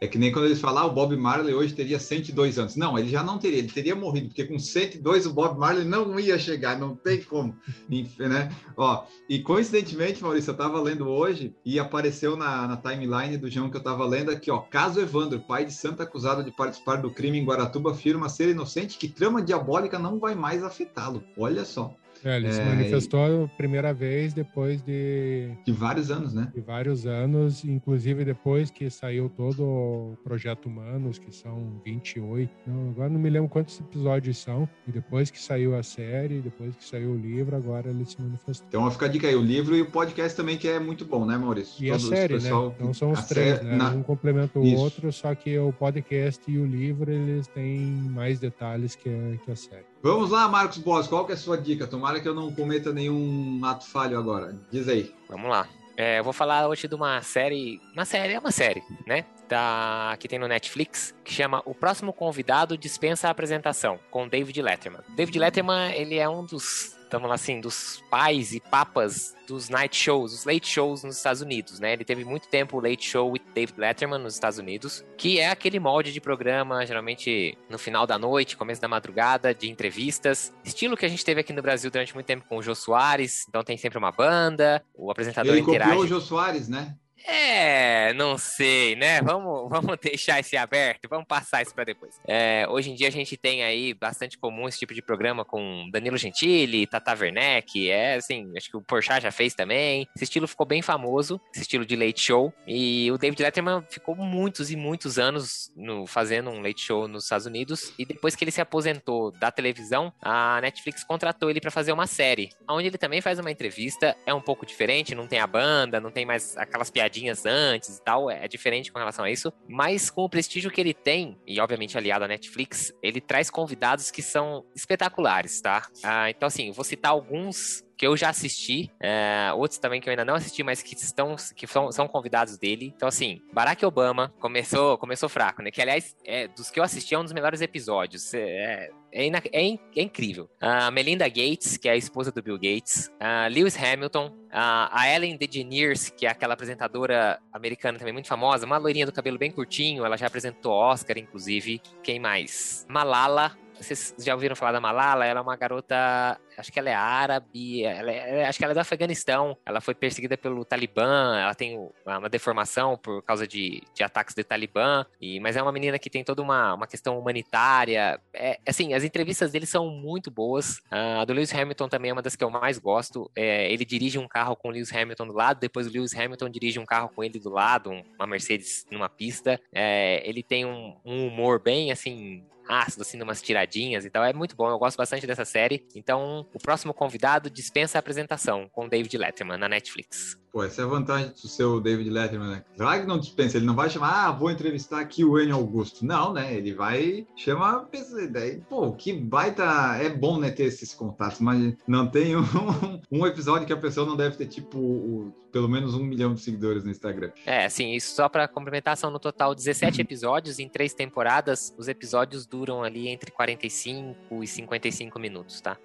É 0.00 0.06
que 0.06 0.18
nem 0.18 0.32
quando 0.32 0.46
eles 0.46 0.60
falam, 0.60 0.82
ah, 0.82 0.86
o 0.86 0.92
Bob 0.92 1.16
Marley 1.16 1.54
hoje 1.54 1.74
teria 1.74 1.98
102 1.98 2.58
anos. 2.58 2.76
Não, 2.76 2.98
ele 2.98 3.08
já 3.08 3.22
não 3.22 3.38
teria, 3.38 3.58
ele 3.58 3.70
teria 3.70 3.94
morrido, 3.94 4.28
porque 4.28 4.44
com 4.44 4.58
102 4.58 5.26
o 5.26 5.32
Bob 5.32 5.58
Marley 5.58 5.84
não 5.84 6.18
ia 6.18 6.38
chegar, 6.38 6.78
não 6.78 6.94
tem 6.94 7.22
como. 7.22 7.56
Né? 8.18 8.50
Ó, 8.76 9.04
e 9.28 9.40
coincidentemente, 9.40 10.22
Maurício, 10.22 10.50
eu 10.50 10.56
tava 10.56 10.80
lendo 10.80 11.08
hoje 11.08 11.54
e 11.64 11.78
apareceu 11.78 12.36
na, 12.36 12.66
na 12.66 12.76
timeline 12.76 13.36
do 13.36 13.50
João 13.50 13.70
que 13.70 13.76
eu 13.76 13.82
tava 13.82 14.04
lendo 14.06 14.30
aqui, 14.30 14.50
ó. 14.50 14.58
Caso 14.58 15.00
Evandro, 15.00 15.40
pai 15.40 15.64
de 15.64 15.72
santo 15.72 16.02
acusado 16.02 16.42
de 16.42 16.50
participar 16.50 16.96
do 16.96 17.10
crime 17.10 17.38
em 17.38 17.44
Guaratuba, 17.44 17.92
afirma 17.92 18.28
ser 18.28 18.50
inocente 18.50 18.98
que 18.98 19.08
trama 19.08 19.42
diabólica 19.42 19.98
não 19.98 20.18
vai 20.18 20.34
mais 20.34 20.62
afetá-lo. 20.62 21.22
Olha 21.36 21.64
só, 21.64 21.94
É, 22.24 22.36
ele 22.36 22.50
se 22.52 22.60
É, 22.60 22.64
manifestou 22.64 23.44
a 23.44 23.48
primeira 23.48 23.92
vez 23.92 24.32
depois 24.32 24.80
de, 24.82 25.50
de 25.64 25.72
vários 25.72 26.10
anos, 26.10 26.32
né? 26.32 26.50
de 26.54 26.60
vários 26.60 27.06
anos, 27.06 27.64
inclusive 27.64 28.24
depois 28.24 28.70
que 28.70 28.88
saiu 28.88 29.28
todo 29.28 29.62
o 29.62 30.16
Projeto 30.24 30.66
Humanos, 30.66 31.18
que 31.18 31.30
são 31.34 31.80
28. 31.84 32.50
Não, 32.66 32.90
agora 32.90 33.08
não 33.10 33.20
me 33.20 33.28
lembro 33.28 33.48
quantos 33.48 33.78
episódios 33.78 34.38
são. 34.38 34.68
E 34.88 34.92
depois 34.92 35.30
que 35.30 35.38
saiu 35.40 35.76
a 35.76 35.82
série, 35.82 36.40
depois 36.40 36.74
que 36.76 36.84
saiu 36.84 37.10
o 37.10 37.16
livro, 37.16 37.54
agora 37.56 37.90
ele 37.90 38.04
se 38.04 38.20
manifestou. 38.20 38.66
Então 38.68 38.90
fica 38.90 39.04
a 39.06 39.08
dica 39.08 39.28
aí, 39.28 39.34
o 39.36 39.42
livro 39.42 39.76
e 39.76 39.82
o 39.82 39.90
podcast 39.90 40.36
também, 40.36 40.56
que 40.56 40.66
é 40.68 40.78
muito 40.80 41.04
bom, 41.04 41.24
né, 41.26 41.36
Maurício? 41.36 41.84
E 41.84 41.90
a 41.90 41.98
série, 41.98 42.34
pessoal- 42.34 42.68
né? 42.70 42.74
Então 42.78 42.94
são 42.94 43.10
os 43.12 43.18
a 43.18 43.22
três, 43.22 43.58
sé- 43.58 43.64
né? 43.64 43.76
na- 43.76 43.90
Um 43.90 44.02
complementa 44.02 44.58
o 44.58 44.64
Isso. 44.64 44.76
outro, 44.82 45.12
só 45.12 45.34
que 45.34 45.58
o 45.58 45.72
podcast 45.72 46.50
e 46.50 46.58
o 46.58 46.64
livro, 46.66 47.10
eles 47.12 47.46
têm 47.48 47.78
mais 47.80 48.38
detalhes 48.40 48.94
que 48.96 49.08
a, 49.08 49.36
que 49.44 49.50
a 49.50 49.56
série. 49.56 49.93
Vamos 50.04 50.28
lá, 50.28 50.46
Marcos 50.46 50.76
Boss, 50.76 51.06
qual 51.06 51.24
que 51.24 51.32
é 51.32 51.34
a 51.34 51.38
sua 51.38 51.56
dica? 51.56 51.86
Tomara 51.86 52.20
que 52.20 52.28
eu 52.28 52.34
não 52.34 52.52
cometa 52.52 52.92
nenhum 52.92 53.58
ato 53.64 53.86
falho 53.86 54.18
agora. 54.18 54.54
Diz 54.70 54.86
aí. 54.86 55.10
Vamos 55.30 55.48
lá. 55.48 55.66
É, 55.96 56.18
eu 56.18 56.24
vou 56.24 56.34
falar 56.34 56.68
hoje 56.68 56.86
de 56.86 56.94
uma 56.94 57.22
série. 57.22 57.80
Uma 57.94 58.04
série, 58.04 58.34
é 58.34 58.38
uma 58.38 58.50
série, 58.50 58.82
né? 59.06 59.24
Da, 59.48 60.14
que 60.20 60.28
tem 60.28 60.38
no 60.38 60.46
Netflix, 60.46 61.14
que 61.24 61.32
chama 61.32 61.62
O 61.64 61.74
Próximo 61.74 62.12
Convidado 62.12 62.76
Dispensa 62.76 63.28
a 63.28 63.30
Apresentação, 63.30 63.98
com 64.10 64.28
David 64.28 64.60
Letterman. 64.60 65.00
David 65.16 65.38
Letterman, 65.38 65.94
ele 65.94 66.18
é 66.18 66.28
um 66.28 66.44
dos 66.44 66.98
estamos 67.14 67.28
lá 67.28 67.36
assim, 67.36 67.60
dos 67.60 68.02
pais 68.10 68.52
e 68.52 68.60
papas 68.60 69.36
dos 69.46 69.68
night 69.68 69.96
shows, 69.96 70.32
os 70.32 70.44
late 70.44 70.66
shows 70.66 71.04
nos 71.04 71.16
Estados 71.16 71.40
Unidos, 71.42 71.78
né? 71.78 71.92
Ele 71.92 72.04
teve 72.04 72.24
muito 72.24 72.48
tempo 72.48 72.76
o 72.76 72.80
Late 72.80 73.08
Show 73.08 73.30
with 73.30 73.42
David 73.54 73.78
Letterman 73.78 74.18
nos 74.18 74.34
Estados 74.34 74.58
Unidos, 74.58 75.04
que 75.16 75.38
é 75.38 75.50
aquele 75.50 75.78
molde 75.78 76.12
de 76.12 76.20
programa, 76.20 76.84
geralmente 76.84 77.56
no 77.68 77.78
final 77.78 78.06
da 78.06 78.18
noite, 78.18 78.56
começo 78.56 78.80
da 78.80 78.88
madrugada, 78.88 79.54
de 79.54 79.70
entrevistas. 79.70 80.52
Estilo 80.64 80.96
que 80.96 81.06
a 81.06 81.08
gente 81.08 81.24
teve 81.24 81.40
aqui 81.40 81.52
no 81.52 81.62
Brasil 81.62 81.90
durante 81.90 82.14
muito 82.14 82.26
tempo 82.26 82.44
com 82.48 82.56
o 82.56 82.62
Jô 82.62 82.74
Soares, 82.74 83.46
então 83.48 83.62
tem 83.62 83.76
sempre 83.76 83.98
uma 83.98 84.10
banda, 84.10 84.82
o 84.94 85.10
apresentador 85.10 85.52
Ele 85.52 85.60
interage. 85.60 85.90
copiou 85.90 86.04
o 86.04 86.08
Jô 86.08 86.20
Soares, 86.20 86.68
né? 86.68 86.96
É, 87.26 88.12
não 88.12 88.36
sei, 88.36 88.94
né? 88.94 89.22
Vamos, 89.22 89.68
vamos 89.70 89.96
deixar 90.00 90.40
esse 90.40 90.56
aberto, 90.56 91.08
vamos 91.08 91.26
passar 91.26 91.62
isso 91.62 91.74
para 91.74 91.84
depois. 91.84 92.20
É, 92.26 92.66
hoje 92.68 92.90
em 92.90 92.94
dia 92.94 93.08
a 93.08 93.10
gente 93.10 93.36
tem 93.36 93.64
aí 93.64 93.94
bastante 93.94 94.36
comum 94.36 94.68
esse 94.68 94.78
tipo 94.78 94.92
de 94.92 95.00
programa 95.00 95.44
com 95.44 95.88
Danilo 95.90 96.18
Gentili, 96.18 96.86
Tata 96.86 97.16
Werneck, 97.18 97.90
é 97.90 98.16
assim, 98.16 98.52
acho 98.56 98.70
que 98.70 98.76
o 98.76 98.82
Porchat 98.82 99.22
já 99.22 99.30
fez 99.30 99.54
também. 99.54 100.06
Esse 100.14 100.24
estilo 100.24 100.46
ficou 100.46 100.66
bem 100.66 100.82
famoso, 100.82 101.40
esse 101.52 101.62
estilo 101.62 101.86
de 101.86 101.96
late 101.96 102.20
show. 102.20 102.52
E 102.66 103.10
o 103.10 103.16
David 103.16 103.42
Letterman 103.42 103.82
ficou 103.88 104.14
muitos 104.14 104.70
e 104.70 104.76
muitos 104.76 105.18
anos 105.18 105.72
no, 105.74 106.06
fazendo 106.06 106.50
um 106.50 106.60
late 106.60 106.82
show 106.82 107.08
nos 107.08 107.24
Estados 107.24 107.46
Unidos. 107.46 107.92
E 107.98 108.04
depois 108.04 108.36
que 108.36 108.44
ele 108.44 108.50
se 108.50 108.60
aposentou 108.60 109.30
da 109.32 109.50
televisão, 109.50 110.12
a 110.20 110.60
Netflix 110.60 111.02
contratou 111.04 111.48
ele 111.48 111.60
para 111.60 111.70
fazer 111.70 111.92
uma 111.92 112.06
série, 112.06 112.50
onde 112.68 112.88
ele 112.88 112.98
também 112.98 113.22
faz 113.22 113.38
uma 113.38 113.50
entrevista. 113.50 114.14
É 114.26 114.34
um 114.34 114.40
pouco 114.40 114.66
diferente, 114.66 115.14
não 115.14 115.26
tem 115.26 115.38
a 115.38 115.46
banda, 115.46 116.00
não 116.00 116.10
tem 116.10 116.26
mais 116.26 116.56
aquelas 116.56 116.90
piadinhas 116.90 117.13
antes 117.46 117.98
e 117.98 118.02
tal, 118.02 118.30
é 118.30 118.46
diferente 118.48 118.92
com 118.92 118.98
relação 118.98 119.24
a 119.24 119.30
isso, 119.30 119.52
mas 119.68 120.10
com 120.10 120.22
o 120.22 120.28
prestígio 120.28 120.70
que 120.70 120.80
ele 120.80 120.94
tem, 120.94 121.38
e 121.46 121.60
obviamente 121.60 121.96
aliado 121.96 122.24
à 122.24 122.28
Netflix, 122.28 122.92
ele 123.02 123.20
traz 123.20 123.50
convidados 123.50 124.10
que 124.10 124.22
são 124.22 124.64
espetaculares, 124.74 125.60
tá? 125.60 125.86
Ah, 126.02 126.30
então, 126.30 126.46
assim, 126.46 126.70
vou 126.72 126.84
citar 126.84 127.12
alguns 127.12 127.84
que 127.96 128.06
eu 128.06 128.16
já 128.16 128.28
assisti, 128.30 128.90
é, 129.00 129.52
outros 129.54 129.78
também 129.78 130.00
que 130.00 130.08
eu 130.08 130.10
ainda 130.10 130.24
não 130.24 130.34
assisti, 130.34 130.62
mas 130.62 130.82
que 130.82 130.94
estão 130.94 131.36
que 131.54 131.66
são, 131.66 131.90
são 131.92 132.08
convidados 132.08 132.58
dele. 132.58 132.92
Então, 132.96 133.08
assim, 133.08 133.40
Barack 133.52 133.84
Obama 133.84 134.32
começou, 134.40 134.98
começou 134.98 135.28
fraco, 135.28 135.62
né? 135.62 135.70
Que, 135.70 135.80
aliás, 135.80 136.16
é, 136.24 136.48
dos 136.48 136.70
que 136.70 136.78
eu 136.78 136.84
assisti, 136.84 137.14
é 137.14 137.18
um 137.18 137.24
dos 137.24 137.32
melhores 137.32 137.60
episódios. 137.60 138.34
É, 138.34 138.90
é, 139.12 139.26
é, 139.26 139.78
é 139.96 140.02
incrível. 140.02 140.50
A 140.60 140.90
Melinda 140.90 141.28
Gates, 141.28 141.76
que 141.76 141.88
é 141.88 141.92
a 141.92 141.96
esposa 141.96 142.32
do 142.32 142.42
Bill 142.42 142.58
Gates. 142.58 143.12
A 143.20 143.46
Lewis 143.46 143.76
Hamilton. 143.80 144.32
A 144.56 145.08
Ellen 145.08 145.36
DeGeneres, 145.36 146.10
que 146.10 146.26
é 146.26 146.30
aquela 146.30 146.54
apresentadora 146.54 147.40
americana 147.52 147.98
também 147.98 148.12
muito 148.12 148.28
famosa. 148.28 148.66
Uma 148.66 148.78
loirinha 148.78 149.06
do 149.06 149.12
cabelo 149.12 149.38
bem 149.38 149.50
curtinho. 149.50 150.04
Ela 150.04 150.16
já 150.16 150.26
apresentou 150.26 150.72
Oscar, 150.72 151.18
inclusive. 151.18 151.80
Quem 152.02 152.20
mais? 152.20 152.86
Malala 152.88 153.56
vocês 153.80 154.14
já 154.18 154.34
ouviram 154.34 154.54
falar 154.54 154.72
da 154.72 154.80
Malala? 154.80 155.26
Ela 155.26 155.40
é 155.40 155.42
uma 155.42 155.56
garota, 155.56 156.40
acho 156.56 156.72
que 156.72 156.78
ela 156.78 156.90
é 156.90 156.94
árabe, 156.94 157.84
ela 157.84 158.10
é, 158.10 158.46
acho 158.46 158.58
que 158.58 158.64
ela 158.64 158.72
é 158.72 158.74
do 158.74 158.80
Afeganistão. 158.80 159.56
Ela 159.64 159.80
foi 159.80 159.94
perseguida 159.94 160.36
pelo 160.36 160.64
Talibã, 160.64 161.38
ela 161.38 161.54
tem 161.54 161.78
uma 162.06 162.28
deformação 162.28 162.96
por 162.96 163.22
causa 163.22 163.46
de, 163.46 163.82
de 163.94 164.02
ataques 164.02 164.34
do 164.34 164.44
Talibã, 164.44 165.04
e, 165.20 165.40
mas 165.40 165.56
é 165.56 165.62
uma 165.62 165.72
menina 165.72 165.98
que 165.98 166.10
tem 166.10 166.24
toda 166.24 166.42
uma, 166.42 166.74
uma 166.74 166.86
questão 166.86 167.18
humanitária. 167.18 168.20
É, 168.32 168.58
assim, 168.66 168.94
as 168.94 169.04
entrevistas 169.04 169.52
dele 169.52 169.66
são 169.66 169.88
muito 169.90 170.30
boas. 170.30 170.80
A 170.90 171.24
do 171.24 171.32
Lewis 171.32 171.54
Hamilton 171.54 171.88
também 171.88 172.10
é 172.10 172.12
uma 172.12 172.22
das 172.22 172.36
que 172.36 172.44
eu 172.44 172.50
mais 172.50 172.78
gosto. 172.78 173.30
É, 173.36 173.72
ele 173.72 173.84
dirige 173.84 174.18
um 174.18 174.28
carro 174.28 174.56
com 174.56 174.68
o 174.68 174.70
Lewis 174.70 174.94
Hamilton 174.94 175.26
do 175.26 175.32
lado, 175.34 175.60
depois 175.60 175.86
o 175.86 175.90
Lewis 175.90 176.14
Hamilton 176.14 176.48
dirige 176.48 176.78
um 176.78 176.86
carro 176.86 177.08
com 177.08 177.22
ele 177.22 177.38
do 177.38 177.50
lado, 177.50 177.90
uma 178.16 178.26
Mercedes 178.26 178.86
numa 178.90 179.08
pista. 179.08 179.60
É, 179.72 180.22
ele 180.28 180.42
tem 180.42 180.64
um, 180.64 180.96
um 181.04 181.26
humor 181.26 181.60
bem, 181.60 181.90
assim, 181.90 182.44
ácido, 182.68 183.02
assim, 183.02 183.20
umas 183.20 183.42
tiradinhas 183.42 184.04
e 184.04 184.10
tal. 184.10 184.24
É 184.24 184.32
muito 184.32 184.56
bom, 184.56 184.68
eu 184.68 184.78
gosto 184.78 184.96
bastante 184.96 185.26
dessa 185.26 185.44
série. 185.44 185.86
Então, 185.94 186.43
o 186.52 186.58
próximo 186.58 186.92
convidado 186.92 187.48
dispensa 187.48 187.98
a 187.98 188.00
apresentação 188.00 188.68
com 188.72 188.88
David 188.88 189.16
Letterman 189.16 189.58
na 189.58 189.68
Netflix. 189.68 190.38
Pô, 190.54 190.62
essa 190.62 190.82
é 190.82 190.84
a 190.84 190.88
vantagem 190.88 191.30
do 191.30 191.48
seu 191.48 191.80
David 191.80 192.08
Letterman, 192.08 192.48
né? 192.48 192.64
Claro 192.76 193.00
que 193.00 193.08
não 193.08 193.18
dispensa, 193.18 193.56
ele 193.56 193.66
não 193.66 193.74
vai 193.74 193.90
chamar, 193.90 194.26
ah, 194.26 194.30
vou 194.30 194.52
entrevistar 194.52 195.00
aqui 195.00 195.24
o 195.24 195.36
Enio 195.36 195.56
Augusto. 195.56 196.06
Não, 196.06 196.32
né? 196.32 196.54
Ele 196.54 196.72
vai 196.72 197.26
chamar. 197.34 197.88
Daí, 198.30 198.60
pô, 198.68 198.92
que 198.92 199.12
baita. 199.12 199.64
É 200.00 200.08
bom, 200.08 200.38
né, 200.38 200.52
ter 200.52 200.66
esses 200.66 200.94
contatos, 200.94 201.40
mas 201.40 201.74
não 201.88 202.08
tem 202.08 202.36
um, 202.36 202.42
um 203.10 203.26
episódio 203.26 203.66
que 203.66 203.72
a 203.72 203.76
pessoa 203.76 204.06
não 204.06 204.16
deve 204.16 204.36
ter, 204.36 204.46
tipo, 204.46 204.78
o, 204.78 205.34
pelo 205.50 205.68
menos 205.68 205.92
um 205.94 206.04
milhão 206.04 206.34
de 206.34 206.40
seguidores 206.40 206.84
no 206.84 206.90
Instagram. 206.92 207.32
É, 207.44 207.64
assim, 207.64 207.90
isso 207.90 208.14
só 208.14 208.28
para 208.28 208.46
complementar, 208.46 208.96
são 208.96 209.10
no 209.10 209.18
total 209.18 209.56
17 209.56 210.00
episódios 210.02 210.60
em 210.60 210.68
três 210.68 210.94
temporadas. 210.94 211.74
Os 211.76 211.88
episódios 211.88 212.46
duram 212.46 212.84
ali 212.84 213.08
entre 213.08 213.32
45 213.32 214.44
e 214.44 214.46
55 214.46 215.18
minutos, 215.18 215.60
tá? 215.60 215.76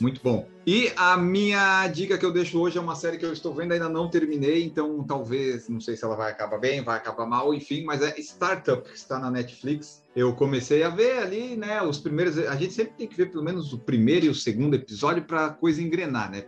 Muito 0.00 0.20
bom. 0.22 0.48
E 0.66 0.92
a 0.96 1.16
minha 1.16 1.86
dica 1.88 2.18
que 2.18 2.24
eu 2.26 2.32
deixo 2.32 2.60
hoje 2.60 2.78
é 2.78 2.80
uma 2.80 2.94
série 2.94 3.16
que 3.16 3.24
eu 3.24 3.32
estou 3.32 3.54
vendo, 3.54 3.72
ainda 3.72 3.88
não 3.88 4.10
terminei, 4.10 4.64
então 4.64 5.02
talvez, 5.04 5.68
não 5.68 5.80
sei 5.80 5.96
se 5.96 6.04
ela 6.04 6.16
vai 6.16 6.30
acabar 6.30 6.58
bem, 6.58 6.82
vai 6.82 6.96
acabar 6.96 7.26
mal, 7.26 7.54
enfim, 7.54 7.84
mas 7.84 8.02
é 8.02 8.18
Startup, 8.18 8.82
que 8.82 8.96
está 8.96 9.18
na 9.18 9.30
Netflix 9.30 10.02
eu 10.18 10.32
comecei 10.32 10.82
a 10.82 10.88
ver 10.88 11.18
ali, 11.18 11.56
né, 11.56 11.80
os 11.80 11.98
primeiros. 11.98 12.36
A 12.38 12.56
gente 12.56 12.72
sempre 12.72 12.94
tem 12.94 13.06
que 13.06 13.16
ver 13.16 13.30
pelo 13.30 13.44
menos 13.44 13.72
o 13.72 13.78
primeiro 13.78 14.26
e 14.26 14.28
o 14.28 14.34
segundo 14.34 14.74
episódio 14.74 15.22
para 15.22 15.46
a 15.46 15.50
coisa 15.50 15.80
engrenar, 15.80 16.28
né? 16.28 16.44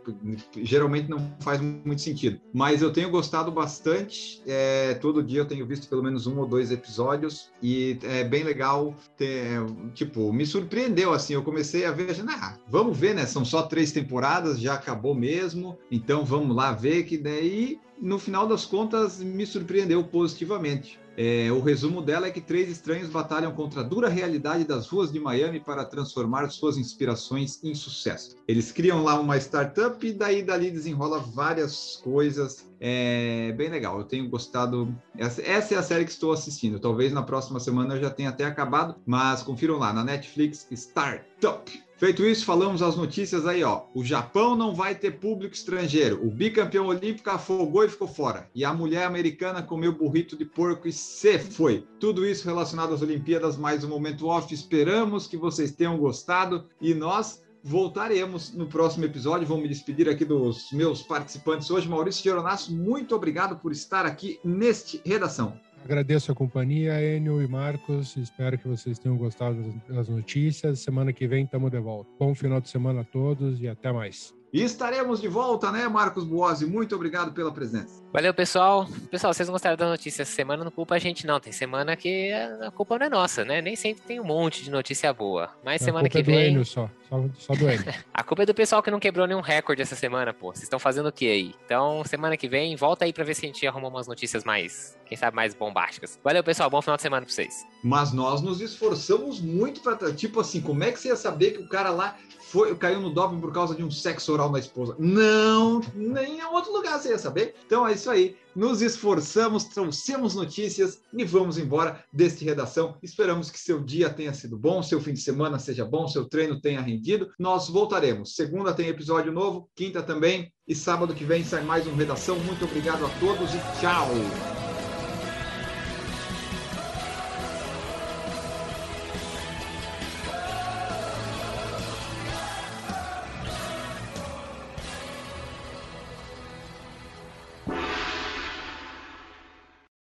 Geralmente 0.56 1.08
não 1.08 1.36
faz 1.38 1.60
muito 1.60 2.00
sentido. 2.00 2.40
Mas 2.52 2.82
eu 2.82 2.92
tenho 2.92 3.08
gostado 3.10 3.52
bastante. 3.52 4.42
É, 4.44 4.94
todo 4.94 5.22
dia 5.22 5.42
eu 5.42 5.46
tenho 5.46 5.64
visto 5.64 5.88
pelo 5.88 6.02
menos 6.02 6.26
um 6.26 6.40
ou 6.40 6.46
dois 6.48 6.72
episódios 6.72 7.52
e 7.62 7.96
é 8.02 8.24
bem 8.24 8.42
legal. 8.42 8.92
Ter, 9.16 9.64
tipo, 9.94 10.32
me 10.32 10.44
surpreendeu 10.44 11.12
assim. 11.12 11.34
Eu 11.34 11.44
comecei 11.44 11.84
a 11.84 11.92
ver, 11.92 12.16
ah, 12.28 12.58
vamos 12.68 12.98
ver, 12.98 13.14
né? 13.14 13.24
São 13.24 13.44
só 13.44 13.62
três 13.62 13.92
temporadas, 13.92 14.58
já 14.58 14.74
acabou 14.74 15.14
mesmo. 15.14 15.78
Então 15.92 16.24
vamos 16.24 16.56
lá 16.56 16.72
ver 16.72 17.04
que 17.04 17.16
daí 17.16 17.78
no 18.00 18.18
final 18.18 18.46
das 18.46 18.64
contas 18.64 19.18
me 19.18 19.46
surpreendeu 19.46 20.02
positivamente. 20.02 20.98
É, 21.16 21.52
o 21.52 21.60
resumo 21.60 22.00
dela 22.00 22.28
é 22.28 22.30
que 22.30 22.40
três 22.40 22.70
estranhos 22.70 23.08
batalham 23.08 23.52
contra 23.52 23.80
a 23.80 23.84
dura 23.84 24.08
realidade 24.08 24.64
das 24.64 24.88
ruas 24.88 25.12
de 25.12 25.20
Miami 25.20 25.60
para 25.60 25.84
transformar 25.84 26.48
suas 26.50 26.78
inspirações 26.78 27.62
em 27.62 27.74
sucesso. 27.74 28.36
Eles 28.48 28.72
criam 28.72 29.02
lá 29.02 29.20
uma 29.20 29.36
startup 29.36 30.06
e 30.06 30.12
daí 30.12 30.42
dali 30.42 30.70
desenrola 30.70 31.18
várias 31.18 32.00
coisas. 32.02 32.69
É 32.80 33.52
bem 33.52 33.68
legal, 33.68 33.98
eu 33.98 34.04
tenho 34.04 34.28
gostado. 34.28 34.96
Essa, 35.16 35.42
essa 35.42 35.74
é 35.74 35.78
a 35.78 35.82
série 35.82 36.04
que 36.04 36.10
estou 36.10 36.32
assistindo. 36.32 36.80
Talvez 36.80 37.12
na 37.12 37.22
próxima 37.22 37.60
semana 37.60 37.94
eu 37.94 38.00
já 38.00 38.10
tenha 38.10 38.30
até 38.30 38.44
acabado, 38.44 38.96
mas 39.04 39.42
confiram 39.42 39.78
lá 39.78 39.92
na 39.92 40.02
Netflix 40.02 40.66
Startup. 40.70 41.70
Feito 42.00 42.24
isso, 42.24 42.46
falamos 42.46 42.80
as 42.80 42.96
notícias 42.96 43.46
aí, 43.46 43.62
ó. 43.62 43.82
O 43.94 44.02
Japão 44.02 44.56
não 44.56 44.74
vai 44.74 44.94
ter 44.94 45.18
público 45.18 45.54
estrangeiro. 45.54 46.26
O 46.26 46.30
bicampeão 46.30 46.86
olímpico 46.86 47.28
afogou 47.28 47.84
e 47.84 47.90
ficou 47.90 48.08
fora. 48.08 48.48
E 48.54 48.64
a 48.64 48.72
mulher 48.72 49.04
americana 49.04 49.62
comeu 49.62 49.92
burrito 49.92 50.34
de 50.34 50.46
porco 50.46 50.88
e 50.88 50.92
se 50.94 51.38
foi. 51.38 51.86
Tudo 51.98 52.26
isso 52.26 52.46
relacionado 52.48 52.94
às 52.94 53.02
Olimpíadas, 53.02 53.58
mais 53.58 53.84
um 53.84 53.88
momento 53.90 54.28
off. 54.28 54.54
Esperamos 54.54 55.26
que 55.26 55.36
vocês 55.36 55.72
tenham 55.72 55.98
gostado 55.98 56.64
e 56.80 56.94
nós 56.94 57.42
voltaremos 57.62 58.52
no 58.52 58.66
próximo 58.66 59.04
episódio. 59.04 59.46
Vou 59.46 59.58
me 59.58 59.68
despedir 59.68 60.08
aqui 60.08 60.24
dos 60.24 60.70
meus 60.72 61.02
participantes 61.02 61.70
hoje. 61.70 61.88
Maurício 61.88 62.22
Geronasso, 62.22 62.74
muito 62.74 63.14
obrigado 63.14 63.56
por 63.56 63.72
estar 63.72 64.06
aqui 64.06 64.38
neste 64.44 65.00
Redação. 65.04 65.58
Agradeço 65.84 66.30
a 66.30 66.34
companhia, 66.34 67.00
Enio 67.02 67.42
e 67.42 67.48
Marcos. 67.48 68.16
Espero 68.16 68.58
que 68.58 68.68
vocês 68.68 68.98
tenham 68.98 69.16
gostado 69.16 69.62
das 69.88 70.08
notícias. 70.08 70.80
Semana 70.80 71.12
que 71.12 71.26
vem 71.26 71.44
estamos 71.44 71.70
de 71.70 71.80
volta. 71.80 72.10
Bom 72.18 72.34
final 72.34 72.60
de 72.60 72.68
semana 72.68 73.00
a 73.00 73.04
todos 73.04 73.60
e 73.60 73.68
até 73.68 73.90
mais. 73.92 74.34
E 74.52 74.64
estaremos 74.64 75.20
de 75.20 75.28
volta, 75.28 75.70
né, 75.70 75.86
Marcos 75.86 76.24
Buozzi? 76.24 76.66
Muito 76.66 76.96
obrigado 76.96 77.32
pela 77.32 77.52
presença. 77.52 78.02
Valeu, 78.12 78.34
pessoal. 78.34 78.88
Pessoal, 79.08 79.32
vocês 79.32 79.48
não 79.48 79.52
gostaram 79.52 79.76
da 79.76 79.88
notícia 79.88 80.22
essa 80.22 80.32
semana? 80.32 80.64
Não 80.64 80.72
culpa 80.72 80.96
a 80.96 80.98
gente, 80.98 81.24
não. 81.24 81.38
Tem 81.38 81.52
semana 81.52 81.94
que 81.94 82.32
a 82.32 82.68
culpa 82.72 82.98
não 82.98 83.06
é 83.06 83.08
nossa, 83.08 83.44
né? 83.44 83.62
Nem 83.62 83.76
sempre 83.76 84.02
tem 84.02 84.18
um 84.18 84.24
monte 84.24 84.64
de 84.64 84.70
notícia 84.70 85.12
boa. 85.12 85.50
Mas 85.64 85.80
a 85.80 85.84
semana 85.84 86.08
que 86.08 86.18
é 86.18 86.22
vem. 86.22 86.50
Enio 86.50 86.64
só. 86.64 86.90
Só, 87.08 87.24
só 87.38 87.54
do 87.54 87.66
a 88.12 88.24
culpa 88.24 88.42
é 88.42 88.46
do 88.46 88.54
pessoal 88.54 88.82
que 88.82 88.90
não 88.90 88.98
quebrou 88.98 89.28
nenhum 89.28 89.40
recorde 89.40 89.82
essa 89.82 89.94
semana, 89.94 90.34
pô. 90.34 90.48
Vocês 90.48 90.64
estão 90.64 90.80
fazendo 90.80 91.08
o 91.08 91.12
que 91.12 91.30
aí? 91.30 91.54
Então, 91.64 92.02
semana 92.04 92.36
que 92.36 92.48
vem, 92.48 92.74
volta 92.74 93.04
aí 93.04 93.12
pra 93.12 93.22
ver 93.22 93.34
se 93.34 93.46
a 93.46 93.48
gente 93.48 93.64
arruma 93.64 93.86
umas 93.86 94.08
notícias 94.08 94.42
mais, 94.42 94.98
quem 95.06 95.16
sabe, 95.16 95.36
mais 95.36 95.54
bombásticas. 95.54 96.18
Valeu, 96.24 96.42
pessoal. 96.42 96.68
Bom 96.68 96.82
final 96.82 96.96
de 96.96 97.02
semana 97.02 97.24
pra 97.24 97.32
vocês. 97.32 97.64
Mas 97.84 98.12
nós 98.12 98.42
nos 98.42 98.60
esforçamos 98.60 99.40
muito 99.40 99.80
pra. 99.80 99.96
Tipo 100.12 100.40
assim, 100.40 100.60
como 100.60 100.82
é 100.82 100.90
que 100.90 100.98
você 100.98 101.08
ia 101.08 101.16
saber 101.16 101.52
que 101.52 101.62
o 101.62 101.68
cara 101.68 101.90
lá 101.90 102.16
foi, 102.50 102.74
caiu 102.74 103.00
no 103.00 103.10
doping 103.10 103.38
por 103.38 103.52
causa 103.52 103.76
de 103.76 103.84
um 103.84 103.90
sexo 103.90 104.32
oral 104.32 104.50
na 104.50 104.58
esposa. 104.58 104.96
Não, 104.98 105.80
nem 105.94 106.40
em 106.40 106.44
outro 106.44 106.72
lugar 106.72 106.98
você 106.98 107.10
ia 107.10 107.18
saber. 107.18 107.54
Então 107.64 107.86
é 107.86 107.92
isso 107.92 108.10
aí. 108.10 108.36
Nos 108.56 108.82
esforçamos, 108.82 109.64
trouxemos 109.64 110.34
notícias 110.34 111.00
e 111.16 111.24
vamos 111.24 111.58
embora 111.58 112.04
deste 112.12 112.44
redação. 112.44 112.96
Esperamos 113.00 113.52
que 113.52 113.58
seu 113.60 113.78
dia 113.78 114.10
tenha 114.10 114.34
sido 114.34 114.58
bom, 114.58 114.82
seu 114.82 115.00
fim 115.00 115.12
de 115.12 115.20
semana 115.20 115.60
seja 115.60 115.84
bom, 115.84 116.08
seu 116.08 116.28
treino 116.28 116.60
tenha 116.60 116.80
rendido. 116.80 117.30
Nós 117.38 117.68
voltaremos. 117.68 118.34
Segunda 118.34 118.74
tem 118.74 118.88
episódio 118.88 119.30
novo, 119.30 119.70
quinta 119.76 120.02
também 120.02 120.52
e 120.66 120.74
sábado 120.74 121.14
que 121.14 121.24
vem 121.24 121.44
sai 121.44 121.62
mais 121.62 121.86
um 121.86 121.94
redação. 121.94 122.36
Muito 122.40 122.64
obrigado 122.64 123.06
a 123.06 123.08
todos 123.20 123.54
e 123.54 123.58
tchau. 123.80 124.59